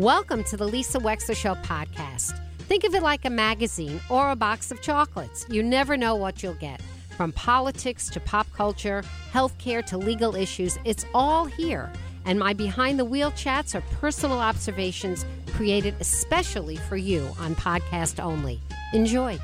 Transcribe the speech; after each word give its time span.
Welcome 0.00 0.42
to 0.44 0.56
the 0.56 0.66
Lisa 0.66 0.98
Wexler 0.98 1.36
Show 1.36 1.54
podcast. 1.54 2.36
Think 2.58 2.82
of 2.82 2.96
it 2.96 3.02
like 3.04 3.24
a 3.24 3.30
magazine 3.30 4.00
or 4.10 4.32
a 4.32 4.34
box 4.34 4.72
of 4.72 4.82
chocolates. 4.82 5.46
You 5.48 5.62
never 5.62 5.96
know 5.96 6.16
what 6.16 6.42
you'll 6.42 6.54
get. 6.54 6.82
From 7.16 7.30
politics 7.30 8.08
to 8.10 8.18
pop 8.18 8.52
culture, 8.54 9.04
healthcare 9.32 9.86
to 9.86 9.96
legal 9.96 10.34
issues, 10.34 10.80
it's 10.84 11.06
all 11.14 11.44
here. 11.44 11.92
And 12.24 12.40
my 12.40 12.54
behind 12.54 12.98
the 12.98 13.04
wheel 13.04 13.30
chats 13.32 13.76
are 13.76 13.82
personal 14.00 14.40
observations 14.40 15.24
created 15.52 15.94
especially 16.00 16.74
for 16.74 16.96
you 16.96 17.28
on 17.38 17.54
podcast 17.54 18.20
only. 18.20 18.60
Enjoy. 18.94 19.38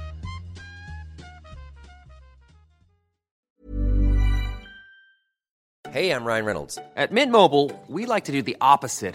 Hey, 5.91 6.11
I'm 6.11 6.25
Ryan 6.25 6.45
Reynolds. 6.45 6.77
At 6.97 7.13
Mint 7.13 7.31
Mobile, 7.31 7.71
we 7.87 8.05
like 8.05 8.25
to 8.25 8.33
do 8.33 8.43
the 8.43 8.57
opposite 8.61 9.15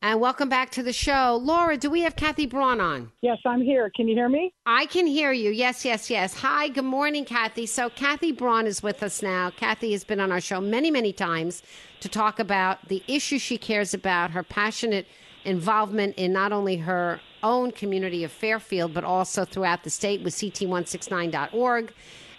And 0.00 0.20
welcome 0.20 0.48
back 0.48 0.70
to 0.70 0.82
the 0.84 0.92
show. 0.92 1.40
Laura, 1.42 1.76
do 1.76 1.90
we 1.90 2.02
have 2.02 2.14
Kathy 2.14 2.46
Braun 2.46 2.80
on? 2.80 3.10
Yes, 3.20 3.38
I'm 3.44 3.60
here. 3.60 3.90
Can 3.96 4.06
you 4.06 4.14
hear 4.14 4.28
me? 4.28 4.54
I 4.64 4.86
can 4.86 5.08
hear 5.08 5.32
you. 5.32 5.50
Yes, 5.50 5.84
yes, 5.84 6.08
yes. 6.08 6.34
Hi, 6.34 6.68
good 6.68 6.84
morning, 6.84 7.24
Kathy. 7.24 7.66
So, 7.66 7.90
Kathy 7.90 8.30
Braun 8.30 8.68
is 8.68 8.80
with 8.80 9.02
us 9.02 9.22
now. 9.22 9.50
Kathy 9.50 9.90
has 9.90 10.04
been 10.04 10.20
on 10.20 10.30
our 10.30 10.40
show 10.40 10.60
many, 10.60 10.92
many 10.92 11.12
times 11.12 11.64
to 11.98 12.08
talk 12.08 12.38
about 12.38 12.86
the 12.86 13.02
issue 13.08 13.40
she 13.40 13.58
cares 13.58 13.92
about, 13.92 14.30
her 14.30 14.44
passionate 14.44 15.08
involvement 15.44 16.14
in 16.14 16.32
not 16.32 16.52
only 16.52 16.76
her 16.76 17.18
own 17.42 17.72
community 17.72 18.22
of 18.22 18.30
Fairfield, 18.30 18.94
but 18.94 19.02
also 19.02 19.44
throughout 19.44 19.82
the 19.82 19.90
state 19.90 20.22
with 20.22 20.32
CT169.org 20.32 21.92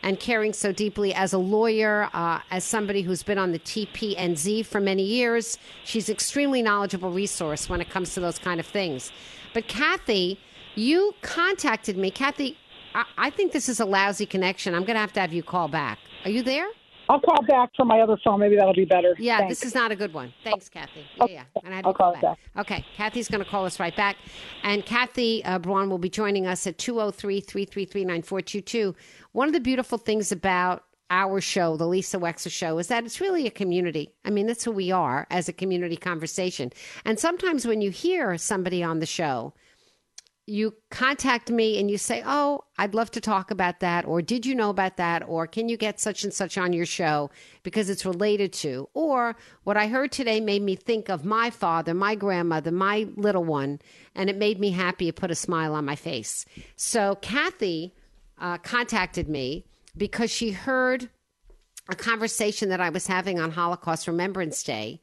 and 0.03 0.19
caring 0.19 0.53
so 0.53 0.72
deeply 0.72 1.14
as 1.14 1.33
a 1.33 1.38
lawyer, 1.38 2.09
uh, 2.14 2.39
as 2.52 2.64
somebody 2.64 3.02
who's 3.02 3.23
been 3.23 3.38
on 3.38 3.52
the 3.52 3.59
TPNZ 3.59 4.66
for 4.66 4.80
many 4.80 5.03
years. 5.03 5.58
She's 5.83 6.09
extremely 6.09 6.61
knowledgeable 6.61 7.11
resource 7.11 7.69
when 7.69 7.81
it 7.81 7.89
comes 7.89 8.14
to 8.14 8.20
those 8.20 8.39
kind 8.39 8.59
of 8.59 8.66
things. 8.66 9.11
But 9.53 9.67
Kathy, 9.67 10.39
you 10.75 11.14
contacted 11.22 11.97
me. 11.97 12.11
Kathy, 12.11 12.58
I, 12.95 13.05
I 13.17 13.30
think 13.30 13.52
this 13.52 13.67
is 13.70 13.80
a 13.80 13.86
lousy 13.86 14.25
connection. 14.25 14.73
I'm 14.73 14.83
going 14.83 14.95
to 14.95 15.02
have 15.02 15.14
to 15.14 15.20
have 15.20 15.33
you 15.33 15.44
call 15.44 15.67
back. 15.67 15.99
Are 16.26 16.32
you 16.32 16.43
there? 16.43 16.67
I'll 17.09 17.20
call 17.20 17.42
back 17.47 17.71
from 17.75 17.87
my 17.87 18.02
other 18.02 18.17
phone. 18.23 18.39
Maybe 18.39 18.55
that'll 18.55 18.73
be 18.73 18.86
better. 18.86 19.15
Yeah, 19.17 19.39
Thanks. 19.39 19.59
this 19.61 19.70
is 19.70 19.75
not 19.75 19.92
a 19.92 19.95
good 19.95 20.14
one. 20.14 20.31
Thanks, 20.43 20.70
Kathy. 20.70 21.05
Yeah, 21.17 21.25
yeah. 21.27 21.43
And 21.64 21.73
I 21.73 21.77
had 21.77 21.81
to 21.81 21.87
I'll 21.87 21.93
call 21.95 22.14
it 22.14 22.21
back. 22.21 22.37
Okay, 22.55 22.86
Kathy's 22.95 23.27
going 23.27 23.43
to 23.43 23.49
call 23.49 23.65
us 23.65 23.80
right 23.80 23.95
back. 23.95 24.15
And 24.61 24.86
Kathy 24.86 25.43
uh, 25.43 25.58
Braun 25.58 25.89
will 25.89 25.97
be 25.97 26.09
joining 26.09 26.45
us 26.45 26.67
at 26.67 26.77
203 26.77 27.42
333 27.42 28.05
9422. 28.05 28.95
One 29.31 29.47
of 29.47 29.53
the 29.53 29.59
beautiful 29.59 29.97
things 29.97 30.31
about 30.31 30.83
our 31.09 31.42
show, 31.42 31.75
the 31.75 31.87
Lisa 31.87 32.20
Wexler 32.20 32.52
Show, 32.52 32.77
is 32.77 32.87
that 32.87 33.03
it's 33.03 33.20
really 33.20 33.47
a 33.47 33.52
community. 33.52 34.14
I 34.23 34.30
mean, 34.30 34.45
that's 34.45 34.64
who 34.64 34.71
we 34.71 34.91
are 34.91 35.26
as 35.31 35.49
a 35.49 35.53
community 35.53 35.97
conversation. 35.97 36.71
And 37.05 37.20
sometimes 37.20 37.65
when 37.65 37.81
you 37.81 37.89
hear 37.89 38.37
somebody 38.37 38.83
on 38.83 38.99
the 38.99 39.08
show, 39.08 39.55
you 40.49 40.73
contact 40.89 41.52
me 41.52 41.80
and 41.80 41.89
you 41.89 41.98
say, 41.98 42.23
Oh, 42.26 42.64
I'd 42.77 42.95
love 42.95 43.11
to 43.11 43.21
talk 43.21 43.52
about 43.52 43.80
that. 43.80 44.05
Or 44.05 44.21
did 44.21 44.45
you 44.45 44.55
know 44.55 44.70
about 44.70 44.98
that? 44.98 45.23
Or 45.27 45.45
can 45.48 45.70
you 45.70 45.77
get 45.77 45.99
such 45.99 46.23
and 46.23 46.33
such 46.33 46.58
on 46.58 46.73
your 46.73 46.86
show 46.86 47.30
because 47.64 47.89
it's 47.89 48.05
related 48.05 48.52
to? 48.54 48.89
Or 48.93 49.36
what 49.64 49.77
I 49.77 49.88
heard 49.88 50.11
today 50.11 50.39
made 50.39 50.64
me 50.64 50.76
think 50.76 51.09
of 51.09 51.23
my 51.23 51.49
father, 51.49 51.93
my 51.93 52.15
grandmother, 52.15 52.71
my 52.71 53.08
little 53.15 53.43
one, 53.43 53.80
and 54.15 54.30
it 54.30 54.38
made 54.38 54.59
me 54.59 54.71
happy. 54.71 55.08
It 55.08 55.15
put 55.15 55.32
a 55.32 55.36
smile 55.36 55.76
on 55.76 55.86
my 55.86 55.95
face. 55.95 56.45
So 56.76 57.15
Kathy 57.21 57.93
uh, 58.39 58.58
contacted 58.58 59.30
me 59.30 59.65
because 59.95 60.32
she 60.32 60.52
heard 60.52 61.09
a 61.89 61.95
conversation 61.95 62.70
that 62.70 62.82
I 62.82 62.89
was 62.89 63.08
having 63.08 63.39
on 63.39 63.52
Holocaust 63.52 64.08
Remembrance 64.08 64.64
Day 64.64 65.02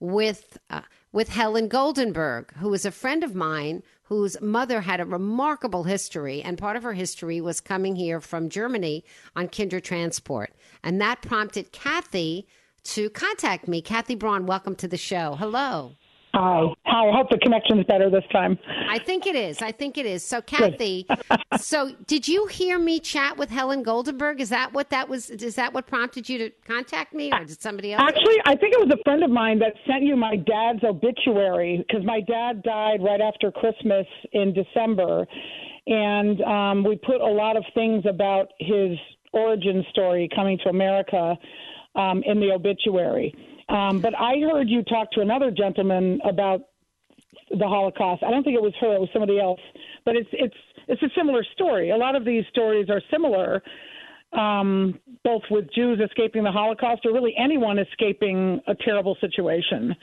with 0.00 0.58
uh, 0.70 0.82
with 1.12 1.28
Helen 1.28 1.68
Goldenberg, 1.68 2.52
who 2.54 2.72
is 2.72 2.84
a 2.84 2.90
friend 2.90 3.24
of 3.24 3.34
mine 3.34 3.82
whose 4.10 4.40
mother 4.40 4.80
had 4.80 5.00
a 5.00 5.04
remarkable 5.04 5.84
history, 5.84 6.42
and 6.42 6.58
part 6.58 6.76
of 6.76 6.82
her 6.82 6.92
history 6.92 7.40
was 7.40 7.60
coming 7.60 7.94
here 7.94 8.20
from 8.20 8.48
Germany 8.48 9.04
on 9.36 9.46
Kindertransport, 9.48 10.48
and 10.82 11.00
that 11.00 11.22
prompted 11.22 11.70
Kathy 11.70 12.48
to 12.82 13.08
contact 13.10 13.68
me. 13.68 13.80
Kathy 13.80 14.16
Braun, 14.16 14.46
welcome 14.46 14.74
to 14.74 14.88
the 14.88 14.96
show. 14.96 15.36
Hello. 15.36 15.92
Hi. 16.32 16.66
Hi. 16.84 17.08
I 17.08 17.16
hope 17.16 17.28
the 17.30 17.38
connection's 17.38 17.84
better 17.86 18.10
this 18.10 18.24
time. 18.32 18.58
I 18.88 18.98
think 18.98 19.26
it 19.26 19.34
is. 19.34 19.62
I 19.62 19.72
think 19.72 19.98
it 19.98 20.06
is. 20.06 20.24
So, 20.24 20.40
Kathy, 20.40 21.06
so 21.58 21.90
did 22.06 22.28
you 22.28 22.46
hear 22.46 22.78
me 22.78 23.00
chat 23.00 23.36
with 23.36 23.50
Helen 23.50 23.84
Goldenberg? 23.84 24.40
Is 24.40 24.48
that 24.50 24.72
what 24.72 24.90
that 24.90 25.08
was? 25.08 25.30
Is 25.30 25.56
that 25.56 25.72
what 25.72 25.86
prompted 25.86 26.28
you 26.28 26.38
to 26.38 26.50
contact 26.66 27.14
me, 27.14 27.32
or 27.32 27.44
did 27.44 27.60
somebody 27.60 27.92
else? 27.92 28.02
Actually, 28.06 28.36
I 28.46 28.56
think 28.56 28.74
it 28.74 28.80
was 28.80 28.90
a 28.92 29.02
friend 29.02 29.24
of 29.24 29.30
mine 29.30 29.58
that 29.60 29.74
sent 29.86 30.02
you 30.02 30.16
my 30.16 30.36
dad's 30.36 30.84
obituary 30.84 31.84
because 31.86 32.04
my 32.04 32.20
dad 32.20 32.62
died 32.62 33.02
right 33.02 33.20
after 33.20 33.50
Christmas 33.50 34.06
in 34.32 34.52
December. 34.52 35.26
And 35.86 36.40
um, 36.42 36.84
we 36.84 36.96
put 36.96 37.20
a 37.20 37.26
lot 37.26 37.56
of 37.56 37.64
things 37.74 38.04
about 38.08 38.48
his 38.58 38.96
origin 39.32 39.84
story 39.90 40.28
coming 40.34 40.58
to 40.64 40.68
America 40.68 41.36
um, 41.96 42.22
in 42.24 42.38
the 42.38 42.52
obituary. 42.52 43.34
Um, 43.70 44.00
but 44.00 44.14
I 44.18 44.34
heard 44.40 44.68
you 44.68 44.82
talk 44.82 45.12
to 45.12 45.20
another 45.20 45.50
gentleman 45.50 46.20
about 46.24 46.62
the 47.50 47.66
Holocaust. 47.66 48.22
I 48.22 48.30
don't 48.30 48.42
think 48.42 48.56
it 48.56 48.62
was 48.62 48.74
her; 48.80 48.94
it 48.94 49.00
was 49.00 49.08
somebody 49.12 49.38
else. 49.40 49.60
But 50.04 50.16
it's 50.16 50.28
it's 50.32 50.56
it's 50.88 51.02
a 51.02 51.10
similar 51.16 51.44
story. 51.54 51.90
A 51.90 51.96
lot 51.96 52.16
of 52.16 52.24
these 52.24 52.44
stories 52.50 52.90
are 52.90 53.00
similar, 53.10 53.62
um, 54.32 54.98
both 55.24 55.42
with 55.50 55.72
Jews 55.72 56.00
escaping 56.04 56.42
the 56.42 56.50
Holocaust 56.52 57.06
or 57.06 57.12
really 57.12 57.34
anyone 57.38 57.78
escaping 57.78 58.60
a 58.66 58.74
terrible 58.74 59.16
situation. 59.20 59.94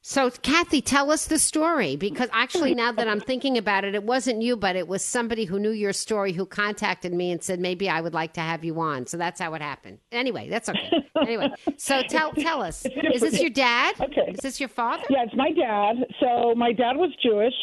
So, 0.00 0.30
Kathy, 0.30 0.80
tell 0.80 1.10
us 1.10 1.26
the 1.26 1.38
story 1.38 1.96
because 1.96 2.28
actually, 2.32 2.74
now 2.74 2.92
that 2.92 3.08
I'm 3.08 3.20
thinking 3.20 3.58
about 3.58 3.84
it, 3.84 3.94
it 3.94 4.04
wasn't 4.04 4.42
you, 4.42 4.56
but 4.56 4.76
it 4.76 4.86
was 4.86 5.04
somebody 5.04 5.44
who 5.44 5.58
knew 5.58 5.72
your 5.72 5.92
story 5.92 6.32
who 6.32 6.46
contacted 6.46 7.12
me 7.12 7.32
and 7.32 7.42
said 7.42 7.58
maybe 7.58 7.90
I 7.90 8.00
would 8.00 8.14
like 8.14 8.32
to 8.34 8.40
have 8.40 8.64
you 8.64 8.80
on. 8.80 9.06
So 9.06 9.16
that's 9.16 9.40
how 9.40 9.54
it 9.54 9.60
happened. 9.60 9.98
Anyway, 10.12 10.48
that's 10.48 10.68
okay. 10.68 10.90
Anyway, 11.20 11.48
so 11.76 12.02
tell 12.08 12.32
tell 12.32 12.62
us, 12.62 12.86
is 13.12 13.20
this 13.20 13.40
your 13.40 13.50
dad? 13.50 13.96
Okay. 14.00 14.30
Is 14.32 14.40
this 14.40 14.60
your 14.60 14.68
father? 14.68 15.04
Yeah, 15.10 15.24
it's 15.24 15.34
my 15.34 15.50
dad. 15.50 15.96
So 16.20 16.54
my 16.54 16.72
dad 16.72 16.96
was 16.96 17.10
Jewish. 17.22 17.54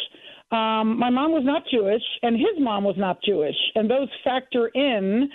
Um, 0.52 1.00
my 1.00 1.10
mom 1.10 1.32
was 1.32 1.44
not 1.44 1.64
Jewish, 1.72 2.04
and 2.22 2.36
his 2.36 2.60
mom 2.60 2.84
was 2.84 2.96
not 2.98 3.18
Jewish, 3.24 3.56
and 3.76 3.90
those 3.90 4.10
factor 4.24 4.68
in 4.68 5.30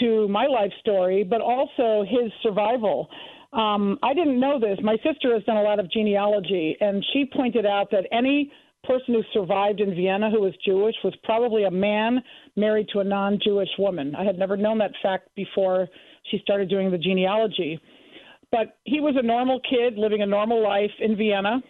to 0.00 0.28
my 0.28 0.46
life 0.46 0.70
story, 0.80 1.24
but 1.24 1.40
also 1.40 2.04
his 2.08 2.30
survival. 2.42 3.08
Um, 3.52 3.98
I 4.02 4.14
didn't 4.14 4.40
know 4.40 4.58
this. 4.58 4.78
My 4.82 4.96
sister 5.04 5.34
has 5.34 5.44
done 5.44 5.58
a 5.58 5.62
lot 5.62 5.78
of 5.78 5.90
genealogy, 5.90 6.76
and 6.80 7.04
she 7.12 7.26
pointed 7.26 7.66
out 7.66 7.90
that 7.90 8.06
any 8.10 8.50
person 8.84 9.14
who 9.14 9.22
survived 9.32 9.80
in 9.80 9.94
Vienna 9.94 10.30
who 10.30 10.40
was 10.40 10.54
Jewish 10.64 10.94
was 11.04 11.14
probably 11.22 11.64
a 11.64 11.70
man 11.70 12.20
married 12.56 12.88
to 12.92 13.00
a 13.00 13.04
non 13.04 13.38
Jewish 13.44 13.68
woman. 13.78 14.14
I 14.14 14.24
had 14.24 14.38
never 14.38 14.56
known 14.56 14.78
that 14.78 14.92
fact 15.02 15.28
before 15.36 15.88
she 16.30 16.38
started 16.38 16.68
doing 16.68 16.90
the 16.90 16.98
genealogy. 16.98 17.78
But 18.50 18.76
he 18.84 19.00
was 19.00 19.14
a 19.16 19.22
normal 19.22 19.60
kid 19.68 19.96
living 19.96 20.22
a 20.22 20.26
normal 20.26 20.62
life 20.62 20.90
in 21.00 21.16
Vienna. 21.16 21.62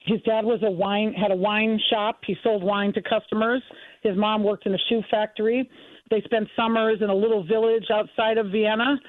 His 0.00 0.20
dad 0.22 0.44
was 0.44 0.60
a 0.62 0.70
wine 0.70 1.14
had 1.14 1.30
a 1.30 1.36
wine 1.36 1.80
shop. 1.90 2.20
He 2.26 2.36
sold 2.42 2.62
wine 2.62 2.92
to 2.94 3.02
customers. 3.02 3.62
His 4.02 4.16
mom 4.16 4.42
worked 4.42 4.66
in 4.66 4.74
a 4.74 4.78
shoe 4.88 5.02
factory. 5.10 5.68
They 6.10 6.20
spent 6.22 6.48
summers 6.56 6.98
in 7.00 7.10
a 7.10 7.14
little 7.14 7.44
village 7.44 7.86
outside 7.90 8.36
of 8.36 8.46
Vienna. 8.50 9.00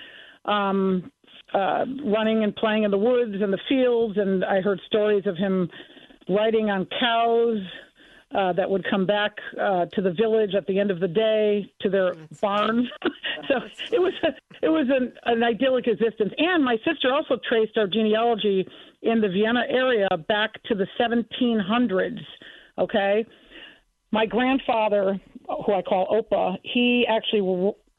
Um, 0.46 1.12
uh, 1.54 1.86
running 2.06 2.44
and 2.44 2.56
playing 2.56 2.84
in 2.84 2.92
the 2.92 2.98
woods 2.98 3.36
and 3.42 3.54
the 3.54 3.60
fields, 3.70 4.18
and 4.18 4.44
I 4.44 4.62
heard 4.62 4.80
stories 4.88 5.26
of 5.26 5.38
him 5.38 5.70
riding 6.30 6.70
on 6.70 6.88
cows. 7.00 7.60
uh, 8.34 8.52
that 8.54 8.70
would 8.70 8.84
come 8.90 9.06
back 9.06 9.32
uh, 9.62 9.86
to 9.94 10.02
the 10.02 10.12
village 10.12 10.56
at 10.56 10.66
the 10.66 10.80
end 10.80 10.90
of 10.90 11.00
the 11.00 11.08
day 11.08 11.72
to 11.82 11.90
their 11.90 12.16
barns. 12.42 12.88
so 13.48 13.56
it 13.92 14.00
was 14.00 14.14
a, 14.24 14.30
it 14.64 14.70
was 14.70 14.88
an, 14.90 15.14
an 15.26 15.44
idyllic 15.44 15.88
existence. 15.88 16.34
And 16.38 16.64
my 16.64 16.78
sister 16.86 17.14
also 17.14 17.38
traced 17.48 17.78
our 17.78 17.88
genealogy 17.88 18.68
in 19.04 19.22
the 19.22 19.30
Vienna 19.30 19.64
area 19.70 20.08
back 20.28 20.52
to 20.64 20.76
the 20.76 20.88
1700s. 21.00 22.20
Okay, 22.80 23.24
my 24.12 24.26
grandfather, 24.26 25.20
who 25.66 25.74
I 25.74 25.84
call 25.84 26.08
Opa, 26.08 26.58
he 26.64 27.06
actually 27.08 27.42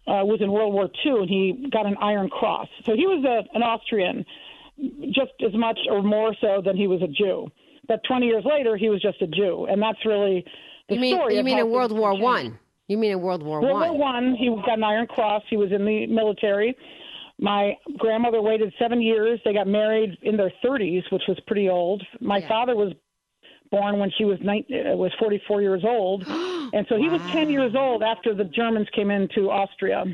uh, 0.07 0.25
was 0.25 0.41
in 0.41 0.51
World 0.53 0.73
War 0.75 0.89
II 1.05 1.13
and 1.21 1.29
he 1.29 1.69
got 1.71 1.87
an 1.87 1.97
Iron 2.01 2.29
Cross. 2.29 2.69
So 2.85 2.95
he 2.95 3.07
was 3.07 3.25
a, 3.25 3.57
an 3.57 3.63
Austrian, 3.63 4.25
just 5.13 5.33
as 5.47 5.55
much 5.55 5.79
or 5.91 6.03
more 6.03 6.35
so 6.41 6.61
than 6.65 6.77
he 6.77 6.87
was 6.87 7.01
a 7.03 7.09
Jew. 7.09 7.49
But 7.89 8.01
20 8.05 8.27
years 8.27 8.45
later, 8.45 8.77
he 8.77 8.89
was 8.89 9.01
just 9.03 9.21
a 9.23 9.27
Jew, 9.27 9.67
and 9.71 9.81
that's 9.81 9.99
really 10.07 10.45
the 10.89 10.95
You 10.97 11.01
mean 11.01 11.17
story. 11.17 11.37
you 11.37 11.45
mean 11.45 11.59
in 11.59 11.71
World 11.71 11.93
War. 11.93 12.17
One? 12.19 12.59
You 12.89 12.99
mean 12.99 13.13
in 13.13 13.21
World 13.21 13.43
War 13.43 13.61
One? 13.61 13.71
World 13.75 13.91
War 13.91 13.99
One, 13.99 14.35
he 14.39 14.49
got 14.67 14.79
an 14.79 14.85
Iron 14.85 15.07
Cross. 15.07 15.43
He 15.51 15.57
was 15.57 15.71
in 15.73 15.85
the 15.85 16.07
military. 16.07 16.77
My 17.39 17.77
grandmother 17.99 18.41
waited 18.41 18.73
seven 18.79 19.03
years. 19.03 19.41
They 19.45 19.53
got 19.53 19.67
married 19.67 20.17
in 20.23 20.37
their 20.37 20.53
30s, 20.65 21.03
which 21.11 21.23
was 21.29 21.39
pretty 21.47 21.69
old. 21.69 22.03
My 22.21 22.39
Yeah. 22.39 22.49
father 22.49 22.77
was 22.77 22.93
born 23.75 23.99
when 23.99 24.11
she 24.17 24.25
was 24.25 24.39
nine, 24.43 24.65
uh, 24.71 24.97
was 24.97 25.13
44 25.19 25.63
years 25.63 25.83
old, 25.85 26.25
and 26.29 26.87
so 26.89 26.97
he 26.97 27.09
was 27.09 27.21
10 27.33 27.51
years 27.51 27.75
old 27.77 28.03
after 28.03 28.35
the 28.35 28.45
Germans 28.45 28.89
came 28.95 29.11
into 29.11 29.51
Austria. 29.51 30.05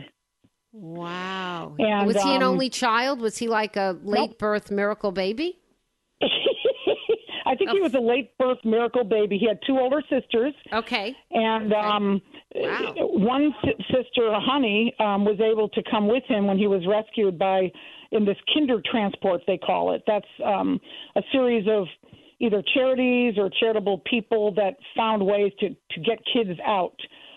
Wow. 0.72 1.74
And, 1.78 2.06
was 2.06 2.22
he 2.22 2.34
an 2.34 2.42
um, 2.42 2.52
only 2.52 2.70
child? 2.70 3.20
Was 3.20 3.38
he 3.38 3.48
like 3.48 3.76
a 3.76 3.98
late 4.02 4.38
birth 4.38 4.70
miracle 4.70 5.12
baby? 5.12 5.58
I 7.46 7.56
think 7.56 7.70
he 7.70 7.80
was 7.80 7.94
a 7.94 8.00
late 8.00 8.36
birth 8.38 8.58
miracle 8.64 9.02
baby. 9.02 9.36
He 9.36 9.48
had 9.48 9.58
two 9.66 9.78
older 9.78 10.00
sisters. 10.08 10.54
Okay. 10.72 11.16
And 11.32 11.72
um, 11.72 12.22
Wow. 12.54 12.94
one 12.96 13.54
si- 13.64 13.84
sister, 13.94 14.32
Honey, 14.32 14.92
um, 14.98 15.24
was 15.24 15.40
able 15.40 15.68
to 15.68 15.82
come 15.88 16.08
with 16.08 16.24
him 16.24 16.46
when 16.46 16.58
he 16.58 16.66
was 16.66 16.84
rescued 16.86 17.38
by 17.38 17.70
in 18.12 18.24
this 18.24 18.36
Kinder 18.52 18.80
transport 18.90 19.42
they 19.46 19.58
call 19.58 19.94
it. 19.94 20.02
That's 20.06 20.26
um, 20.44 20.80
a 21.16 21.22
series 21.32 21.66
of 21.68 21.86
either 22.40 22.62
charities 22.74 23.34
or 23.38 23.50
charitable 23.60 23.98
people 24.10 24.52
that 24.54 24.76
found 24.96 25.24
ways 25.24 25.52
to 25.60 25.68
to 25.68 26.00
get 26.00 26.18
kids 26.32 26.58
out. 26.66 26.96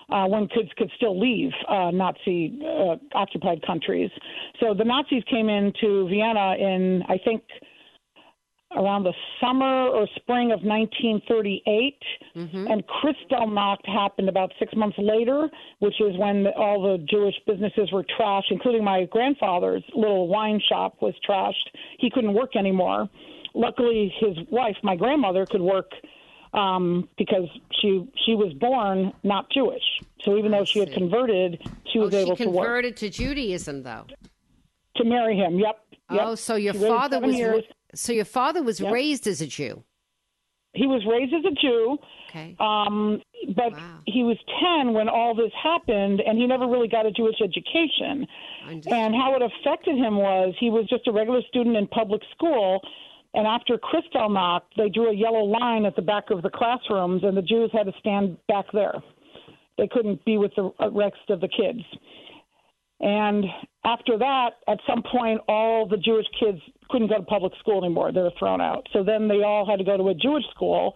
Uh, 0.10 0.28
when 0.28 0.48
kids 0.50 0.70
could 0.78 0.92
still 0.98 1.18
leave 1.18 1.50
uh, 1.70 1.90
Nazi 1.90 2.60
uh, 2.62 2.98
occupied 3.16 3.66
countries. 3.66 4.12
So 4.60 4.74
the 4.74 4.84
Nazis 4.84 5.24
came 5.32 5.48
into 5.48 6.08
Vienna 6.10 6.56
in, 6.60 7.02
I 7.08 7.18
think, 7.24 7.42
around 8.76 9.04
the 9.04 9.14
summer 9.40 9.88
or 9.88 10.08
spring 10.16 10.52
of 10.52 10.62
1938, 10.62 11.98
and 12.68 12.84
Kristallnacht 12.88 13.86
happened 13.86 14.30
about 14.30 14.52
six 14.60 14.74
months 14.76 14.98
later, 15.00 15.50
which 15.80 16.00
is 16.02 16.18
when 16.18 16.44
the, 16.44 16.52
all 16.52 16.82
the 16.82 17.04
Jewish 17.10 17.36
businesses 17.46 17.92
were 17.92 18.04
trashed, 18.20 18.52
including 18.52 18.84
my 18.84 19.06
grandfather's 19.06 19.84
little 19.96 20.28
wine 20.28 20.62
shop 20.68 20.96
was 21.02 21.14
trashed. 21.28 21.70
He 22.00 22.10
couldn't 22.10 22.34
work 22.34 22.56
anymore. 22.56 23.10
Luckily, 23.54 24.14
his 24.20 24.38
wife, 24.50 24.76
my 24.84 24.96
grandmother, 24.96 25.46
could 25.46 25.62
work 25.62 25.92
um, 26.54 27.08
because 27.18 27.48
she 27.82 28.08
she 28.26 28.36
was 28.36 28.54
born 28.54 29.12
not 29.24 29.50
Jewish. 29.52 29.84
So 30.24 30.38
even 30.38 30.52
though 30.52 30.66
she 30.66 30.80
had 30.80 30.92
converted, 30.94 31.62
she 31.92 32.00
Oh, 32.00 32.04
was 32.04 32.14
she 32.14 32.20
able 32.20 32.36
to 32.38 32.46
work 32.50 32.66
converted 32.66 32.98
to 32.98 33.10
Judaism, 33.10 33.84
though. 33.84 34.06
to 34.98 35.04
marry 35.04 35.36
him. 35.36 35.60
Yep. 35.60 35.80
yep. 36.12 36.22
Oh, 36.26 36.36
so 36.36 36.56
your 36.56 36.74
She 36.74 36.80
father 36.88 37.20
was 37.20 37.36
years. 37.36 37.64
so 37.96 38.14
your 38.14 38.26
father 38.26 38.62
was 38.64 38.82
raised 38.82 39.28
as 39.28 39.42
a 39.42 39.48
Jew. 39.48 39.84
He 40.76 40.88
was 40.88 41.06
raised 41.06 41.34
as 41.34 41.46
a 41.46 41.54
Jew. 41.54 41.98
Okay. 42.30 42.56
Um, 42.60 43.22
but 43.56 43.74
Wow. 43.74 44.00
he 44.08 44.24
was 44.24 44.38
10 44.84 44.94
when 44.94 45.08
all 45.08 45.36
this 45.36 45.52
happened, 45.62 46.20
and 46.26 46.38
he 46.40 46.48
never 46.48 46.66
really 46.66 46.88
got 46.88 47.06
a 47.06 47.12
Jewish 47.12 47.36
education. 47.44 48.26
And 48.88 49.14
how 49.14 49.36
it 49.36 49.44
affected 49.44 49.98
him 49.98 50.16
was 50.18 50.56
he 50.60 50.72
was 50.72 50.88
just 50.90 51.08
a 51.08 51.12
regular 51.12 51.42
student 51.50 51.76
in 51.78 51.86
public 51.88 52.22
school. 52.36 52.82
And 53.34 53.48
after 53.48 53.78
Kristallnacht, 53.78 54.62
they 54.78 54.90
drew 54.90 55.10
a 55.10 55.16
yellow 55.16 55.44
line 55.44 55.86
at 55.86 55.96
the 55.96 56.02
back 56.02 56.30
of 56.30 56.42
the 56.44 56.50
classrooms, 56.50 57.24
and 57.24 57.36
the 57.36 57.42
Jews 57.42 57.72
had 57.74 57.86
to 57.86 57.94
stand 58.00 58.38
back 58.48 58.66
there. 58.74 59.02
They 59.78 59.88
couldn't 59.88 60.24
be 60.24 60.38
with 60.38 60.52
the 60.56 60.72
rest 60.92 61.30
of 61.30 61.42
the 61.42 61.48
kids. 61.48 61.82
And 63.00 63.46
after 63.84 64.18
that, 64.18 64.52
at 64.68 64.80
some 64.88 65.04
point, 65.04 65.42
all 65.48 65.88
the 65.88 65.98
Jewish 65.98 66.28
kids 66.40 66.60
couldn't 66.90 67.08
go 67.10 67.18
to 67.18 67.24
public 67.24 67.54
school 67.60 67.84
anymore. 67.84 68.12
They 68.12 68.22
were 68.22 68.32
thrown 68.38 68.62
out. 68.62 68.88
So 68.94 69.04
then 69.04 69.28
they 69.28 69.44
all 69.44 69.66
had 69.66 69.80
to 69.80 69.84
go 69.84 69.98
to 69.98 70.10
a 70.10 70.14
Jewish 70.14 70.46
school. 70.56 70.94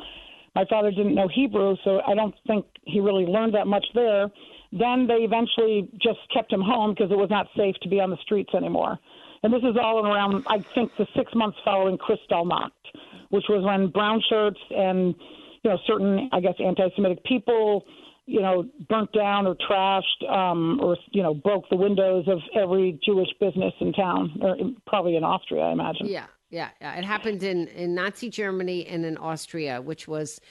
My 0.56 0.64
father 0.70 0.92
didn't 0.92 1.16
know 1.16 1.28
Hebrew, 1.28 1.76
so 1.84 2.02
I 2.08 2.14
don't 2.14 2.36
think 2.46 2.66
he 2.84 3.00
really 3.00 3.26
learned 3.26 3.56
that 3.56 3.68
much 3.68 3.86
there. 3.94 4.30
Then 4.72 5.08
they 5.08 5.24
eventually 5.24 5.90
just 6.02 6.20
kept 6.34 6.52
him 6.52 6.62
home 6.62 6.94
because 6.94 7.12
it 7.12 7.18
was 7.18 7.30
not 7.30 7.48
safe 7.56 7.76
to 7.82 7.90
be 7.90 8.00
on 8.00 8.10
the 8.10 8.18
streets 8.18 8.54
anymore. 8.54 9.00
And 9.44 9.54
this 9.54 9.62
is 9.64 9.78
all 9.82 10.00
in 10.00 10.06
around, 10.06 10.44
I 10.48 10.60
think, 10.60 10.92
the 10.98 11.08
six 11.16 11.34
months 11.36 11.58
following 11.64 11.98
Kristallnacht, 11.98 12.72
which 13.30 13.46
was 13.48 13.64
when 13.64 13.88
brown 13.88 14.22
shirts 14.28 14.60
and, 14.72 15.16
you 15.64 15.70
know, 15.70 15.78
certain, 15.86 16.30
I 16.34 16.40
guess, 16.40 16.56
anti-Semitic 16.60 17.24
people, 17.24 17.86
you 18.26 18.42
know, 18.42 18.68
burnt 18.90 19.14
down 19.14 19.48
or 19.48 19.56
trashed 19.56 20.30
um, 20.30 20.80
or, 20.82 20.98
you 21.12 21.24
know, 21.24 21.34
broke 21.34 21.70
the 21.70 21.78
windows 21.78 22.26
of 22.28 22.40
every 22.56 23.00
Jewish 23.06 23.30
business 23.40 23.74
in 23.80 23.94
town, 23.94 24.38
or 24.42 24.58
probably 24.86 25.16
in 25.16 25.24
Austria, 25.24 25.62
I 25.62 25.72
imagine. 25.72 26.08
Yeah, 26.08 26.26
yeah, 26.50 26.70
yeah. 26.82 26.96
It 26.96 27.06
happened 27.06 27.44
in, 27.44 27.68
in 27.68 27.96
Nazi 27.96 28.30
Germany 28.30 28.86
and 28.86 29.06
in 29.06 29.18
Austria, 29.18 29.82
which 29.82 30.08
was, 30.10 30.42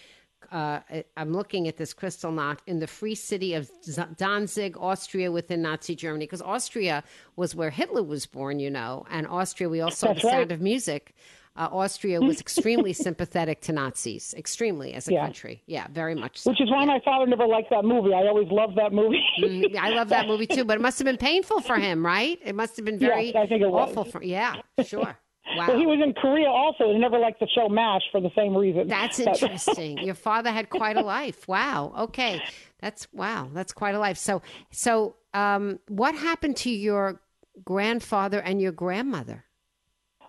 uh, 0.52 0.80
I'm 1.16 1.32
looking 1.32 1.68
at 1.68 1.76
this 1.76 1.92
Kristallnacht 1.94 2.58
in 2.66 2.78
the 2.78 2.86
free 2.86 3.14
city 3.14 3.54
of 3.54 3.70
Danzig, 4.16 4.76
Austria, 4.78 5.30
within 5.32 5.62
Nazi 5.62 5.94
Germany, 5.94 6.24
because 6.26 6.42
Austria 6.42 7.02
was 7.36 7.54
where 7.54 7.70
Hitler 7.70 8.02
was 8.02 8.26
born, 8.26 8.58
you 8.60 8.70
know, 8.70 9.04
and 9.10 9.26
Austria, 9.26 9.68
we 9.68 9.80
all 9.80 9.90
saw 9.90 10.08
That's 10.08 10.22
the 10.22 10.30
Sound 10.30 10.52
of 10.52 10.60
Music. 10.60 11.14
Uh, 11.58 11.68
Austria 11.72 12.20
was 12.20 12.38
extremely 12.38 12.92
sympathetic 13.06 13.62
to 13.62 13.72
Nazis, 13.72 14.34
extremely 14.36 14.92
as 14.92 15.08
a 15.08 15.12
Yeah. 15.14 15.22
country. 15.24 15.62
Yeah, 15.66 15.86
very 15.90 16.14
much 16.14 16.36
so. 16.38 16.50
Which 16.50 16.60
is 16.60 16.70
why 16.70 16.84
my 16.84 17.00
father 17.02 17.26
never 17.26 17.46
liked 17.46 17.70
that 17.70 17.82
movie. 17.84 18.12
I 18.12 18.26
always 18.28 18.48
loved 18.50 18.76
that 18.76 18.92
movie. 18.92 19.22
Mm, 19.40 19.74
I 19.76 19.88
love 19.90 20.10
that 20.10 20.26
movie 20.26 20.46
too, 20.46 20.64
but 20.66 20.76
it 20.76 20.82
must 20.82 20.98
have 20.98 21.06
been 21.06 21.16
painful 21.16 21.60
for 21.62 21.76
him, 21.76 22.04
right? 22.04 22.38
It 22.44 22.54
must 22.54 22.76
have 22.76 22.84
been 22.84 22.98
very 22.98 23.28
Yes, 23.28 23.36
I 23.36 23.46
think 23.46 23.62
it 23.62 23.70
was. 23.70 23.88
awful 23.90 24.04
for. 24.04 24.22
Yeah, 24.22 24.56
sure. 24.84 25.18
Wow. 25.56 25.68
Well, 25.68 25.78
he 25.78 25.86
was 25.86 26.00
in 26.02 26.12
Korea 26.14 26.48
also. 26.48 26.92
He 26.92 26.98
never 26.98 27.18
liked 27.18 27.40
the 27.40 27.48
show 27.54 27.68
MASH 27.68 28.02
for 28.10 28.20
the 28.20 28.30
same 28.36 28.56
reason. 28.56 28.88
That's 28.88 29.18
interesting. 29.30 29.98
Your 29.98 30.14
father 30.14 30.50
had 30.50 30.70
quite 30.70 30.96
a 30.96 31.02
life. 31.02 31.46
Wow. 31.46 31.92
Okay. 31.98 32.40
That's 32.80 33.06
wow. 33.12 33.48
That's 33.52 33.72
quite 33.72 33.94
a 33.94 33.98
life. 33.98 34.18
So 34.18 34.42
so 34.70 35.16
um 35.34 35.78
what 35.88 36.14
happened 36.14 36.56
to 36.58 36.70
your 36.70 37.20
grandfather 37.64 38.40
and 38.40 38.60
your 38.60 38.72
grandmother? 38.72 39.44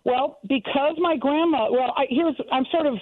Well, 0.05 0.39
because 0.47 0.95
my 0.99 1.17
grandma, 1.17 1.69
well, 1.71 1.93
I, 1.97 2.05
here's, 2.09 2.35
I'm 2.51 2.65
sort 2.71 2.85
of, 2.87 2.93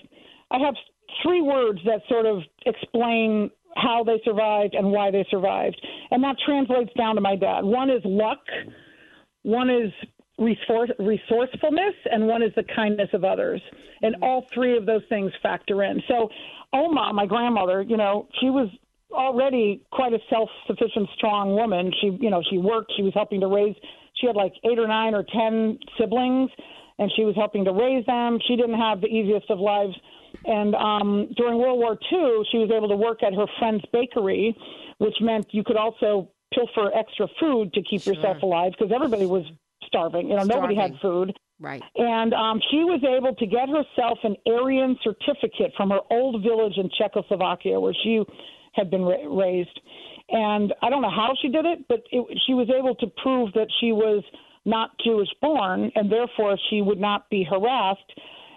I 0.52 0.58
have 0.60 0.74
three 1.22 1.42
words 1.42 1.80
that 1.86 2.02
sort 2.10 2.26
of 2.26 2.42
explain 2.66 3.52
how 3.76 4.04
they 4.04 4.20
survived 4.24 4.74
and 4.74 4.92
why 4.92 5.12
they 5.12 5.26
survived. 5.30 5.80
And 6.12 6.24
that 6.24 6.38
translates 6.46 6.92
down 6.98 7.16
to 7.16 7.22
my 7.22 7.36
dad. 7.36 7.64
One 7.64 7.90
is 7.90 8.02
luck, 8.06 8.40
one 9.44 9.70
is 9.70 9.92
resourcefulness, 10.38 11.96
and 12.12 12.28
one 12.28 12.44
is 12.44 12.52
the 12.56 12.64
kindness 12.76 13.10
of 13.14 13.24
others. 13.24 13.62
And 14.02 14.16
all 14.22 14.46
three 14.54 14.78
of 14.78 14.86
those 14.86 15.04
things 15.10 15.32
factor 15.42 15.84
in. 15.84 16.02
So, 16.08 16.30
Oma, 16.74 17.14
my 17.14 17.26
grandmother, 17.26 17.82
you 17.82 17.98
know, 17.98 18.28
she 18.40 18.50
was 18.50 18.70
already 19.12 19.84
quite 19.92 20.14
a 20.14 20.20
self-sufficient, 20.30 21.10
strong 21.16 21.56
woman. 21.56 21.92
She, 22.02 22.18
you 22.20 22.30
know, 22.30 22.42
she 22.50 22.58
worked. 22.58 22.92
She 22.98 23.04
was 23.04 23.14
helping 23.14 23.40
to 23.42 23.48
raise. 23.48 23.76
She 24.16 24.28
had 24.28 24.36
like 24.36 24.54
eight 24.64 24.80
or 24.80 24.88
nine 24.88 25.14
or 25.14 25.24
ten 25.24 25.80
siblings, 25.98 26.50
and 27.00 27.12
she 27.16 27.24
was 27.24 27.36
helping 27.36 27.66
to 27.66 27.72
raise 27.72 28.06
them. 28.06 28.40
She 28.48 28.56
didn't 28.56 28.80
have 28.80 29.02
the 29.02 29.08
easiest 29.08 29.50
of 29.50 29.60
lives. 29.60 29.96
And 30.44 30.76
um, 30.76 31.30
during 31.38 31.58
World 31.58 31.80
War 31.80 31.98
II, 32.12 32.44
she 32.52 32.58
was 32.58 32.70
able 32.76 32.90
to 32.90 32.96
work 32.96 33.24
at 33.24 33.34
her 33.34 33.46
friend's 33.58 33.84
bakery, 33.94 34.56
which 34.98 35.16
meant 35.22 35.48
you 35.52 35.64
could 35.64 35.78
also 35.78 36.30
pilfer 36.54 36.92
extra 36.94 37.28
food 37.40 37.74
to 37.74 37.82
keep 37.82 38.06
yourself 38.06 38.42
alive 38.44 38.72
because 38.78 38.92
everybody 38.94 39.26
was 39.26 39.44
starving. 39.96 40.30
You 40.30 40.36
know, 40.36 40.44
nobody 40.44 40.76
had 40.76 40.94
food. 41.02 41.34
Right. 41.60 41.82
And 41.96 42.34
um, 42.34 42.60
she 42.70 42.84
was 42.84 43.02
able 43.04 43.34
to 43.36 43.46
get 43.46 43.70
herself 43.70 44.20
an 44.24 44.36
Aryan 44.46 44.98
certificate 45.04 45.72
from 45.78 45.90
her 45.90 46.02
old 46.12 46.44
village 46.44 46.74
in 46.78 46.90
Czechoslovakia 46.98 47.80
where 47.80 47.96
she 48.04 48.22
had 48.74 48.92
been 48.92 49.04
ra- 49.04 49.26
raised. 49.30 49.80
And 50.30 50.74
I 50.82 50.90
don't 50.90 51.02
know 51.02 51.10
how 51.10 51.34
she 51.42 51.48
did 51.48 51.66
it, 51.66 51.88
but 51.88 52.04
it, 52.12 52.40
she 52.46 52.54
was 52.54 52.68
able 52.70 52.96
to 52.96 53.08
prove 53.24 53.54
that 53.54 53.68
she 53.80 53.94
was 53.94 54.24
not 54.66 54.92
Jewish 55.04 55.30
born 55.42 55.92
and 55.96 56.12
therefore 56.12 56.58
she 56.70 56.82
would 56.82 57.00
not 57.00 57.30
be 57.30 57.46
harassed. 57.50 58.12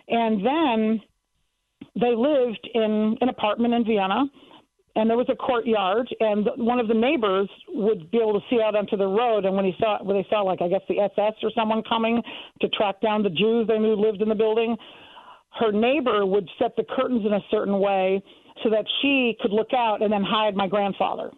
And 0.09 0.45
then 0.45 1.01
they 1.95 2.15
lived 2.17 2.69
in 2.75 3.17
an 3.21 3.29
apartment 3.29 3.75
in 3.75 3.85
Vienna 3.85 4.25
and 4.99 5.09
there 5.09 5.17
was 5.17 5.29
a 5.31 5.37
courtyard 5.37 6.09
and 6.21 6.49
one 6.57 6.79
of 6.81 6.89
the 6.89 6.95
neighbors 6.95 7.49
would 7.69 8.11
be 8.11 8.19
able 8.19 8.33
to 8.39 8.45
see 8.51 8.61
out 8.61 8.75
onto 8.75 8.97
the 8.97 9.07
road 9.07 9.45
and 9.47 9.55
when 9.57 9.65
he 9.65 9.73
saw 9.79 10.03
when 10.03 10.17
they 10.17 10.27
saw 10.29 10.41
like 10.43 10.61
I 10.61 10.69
guess 10.69 10.81
the 10.89 10.99
SS 11.01 11.35
or 11.43 11.51
someone 11.55 11.83
coming 11.89 12.21
to 12.61 12.69
track 12.71 13.01
down 13.01 13.23
the 13.23 13.31
Jews 13.31 13.67
they 13.69 13.79
knew 13.79 13.95
lived 13.95 14.21
in 14.21 14.29
the 14.29 14.35
building 14.35 14.77
her 15.61 15.73
neighbor 15.73 16.27
would 16.27 16.49
set 16.59 16.77
the 16.77 16.85
curtains 16.97 17.25
in 17.25 17.33
a 17.33 17.41
certain 17.51 17.79
way 17.81 18.23
so 18.63 18.71
that 18.71 18.85
she 19.01 19.37
could 19.41 19.53
look 19.53 19.73
out 19.73 20.03
and 20.03 20.13
then 20.13 20.23
hide 20.23 20.55
my 20.57 20.67
grandfather. 20.69 21.31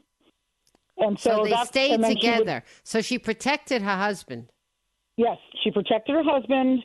And 0.96 1.18
so, 1.18 1.44
So 1.44 1.44
they 1.44 1.64
stayed 1.64 2.02
then 2.02 2.16
she 2.18 2.28
would- 2.28 2.38
together. 2.38 2.64
so 2.82 3.00
she 3.02 3.18
protected 3.18 3.82
her 3.82 3.96
husband. 3.96 4.48
Yes, 5.16 5.36
she 5.62 5.70
protected 5.70 6.14
her 6.16 6.22
husband, 6.24 6.82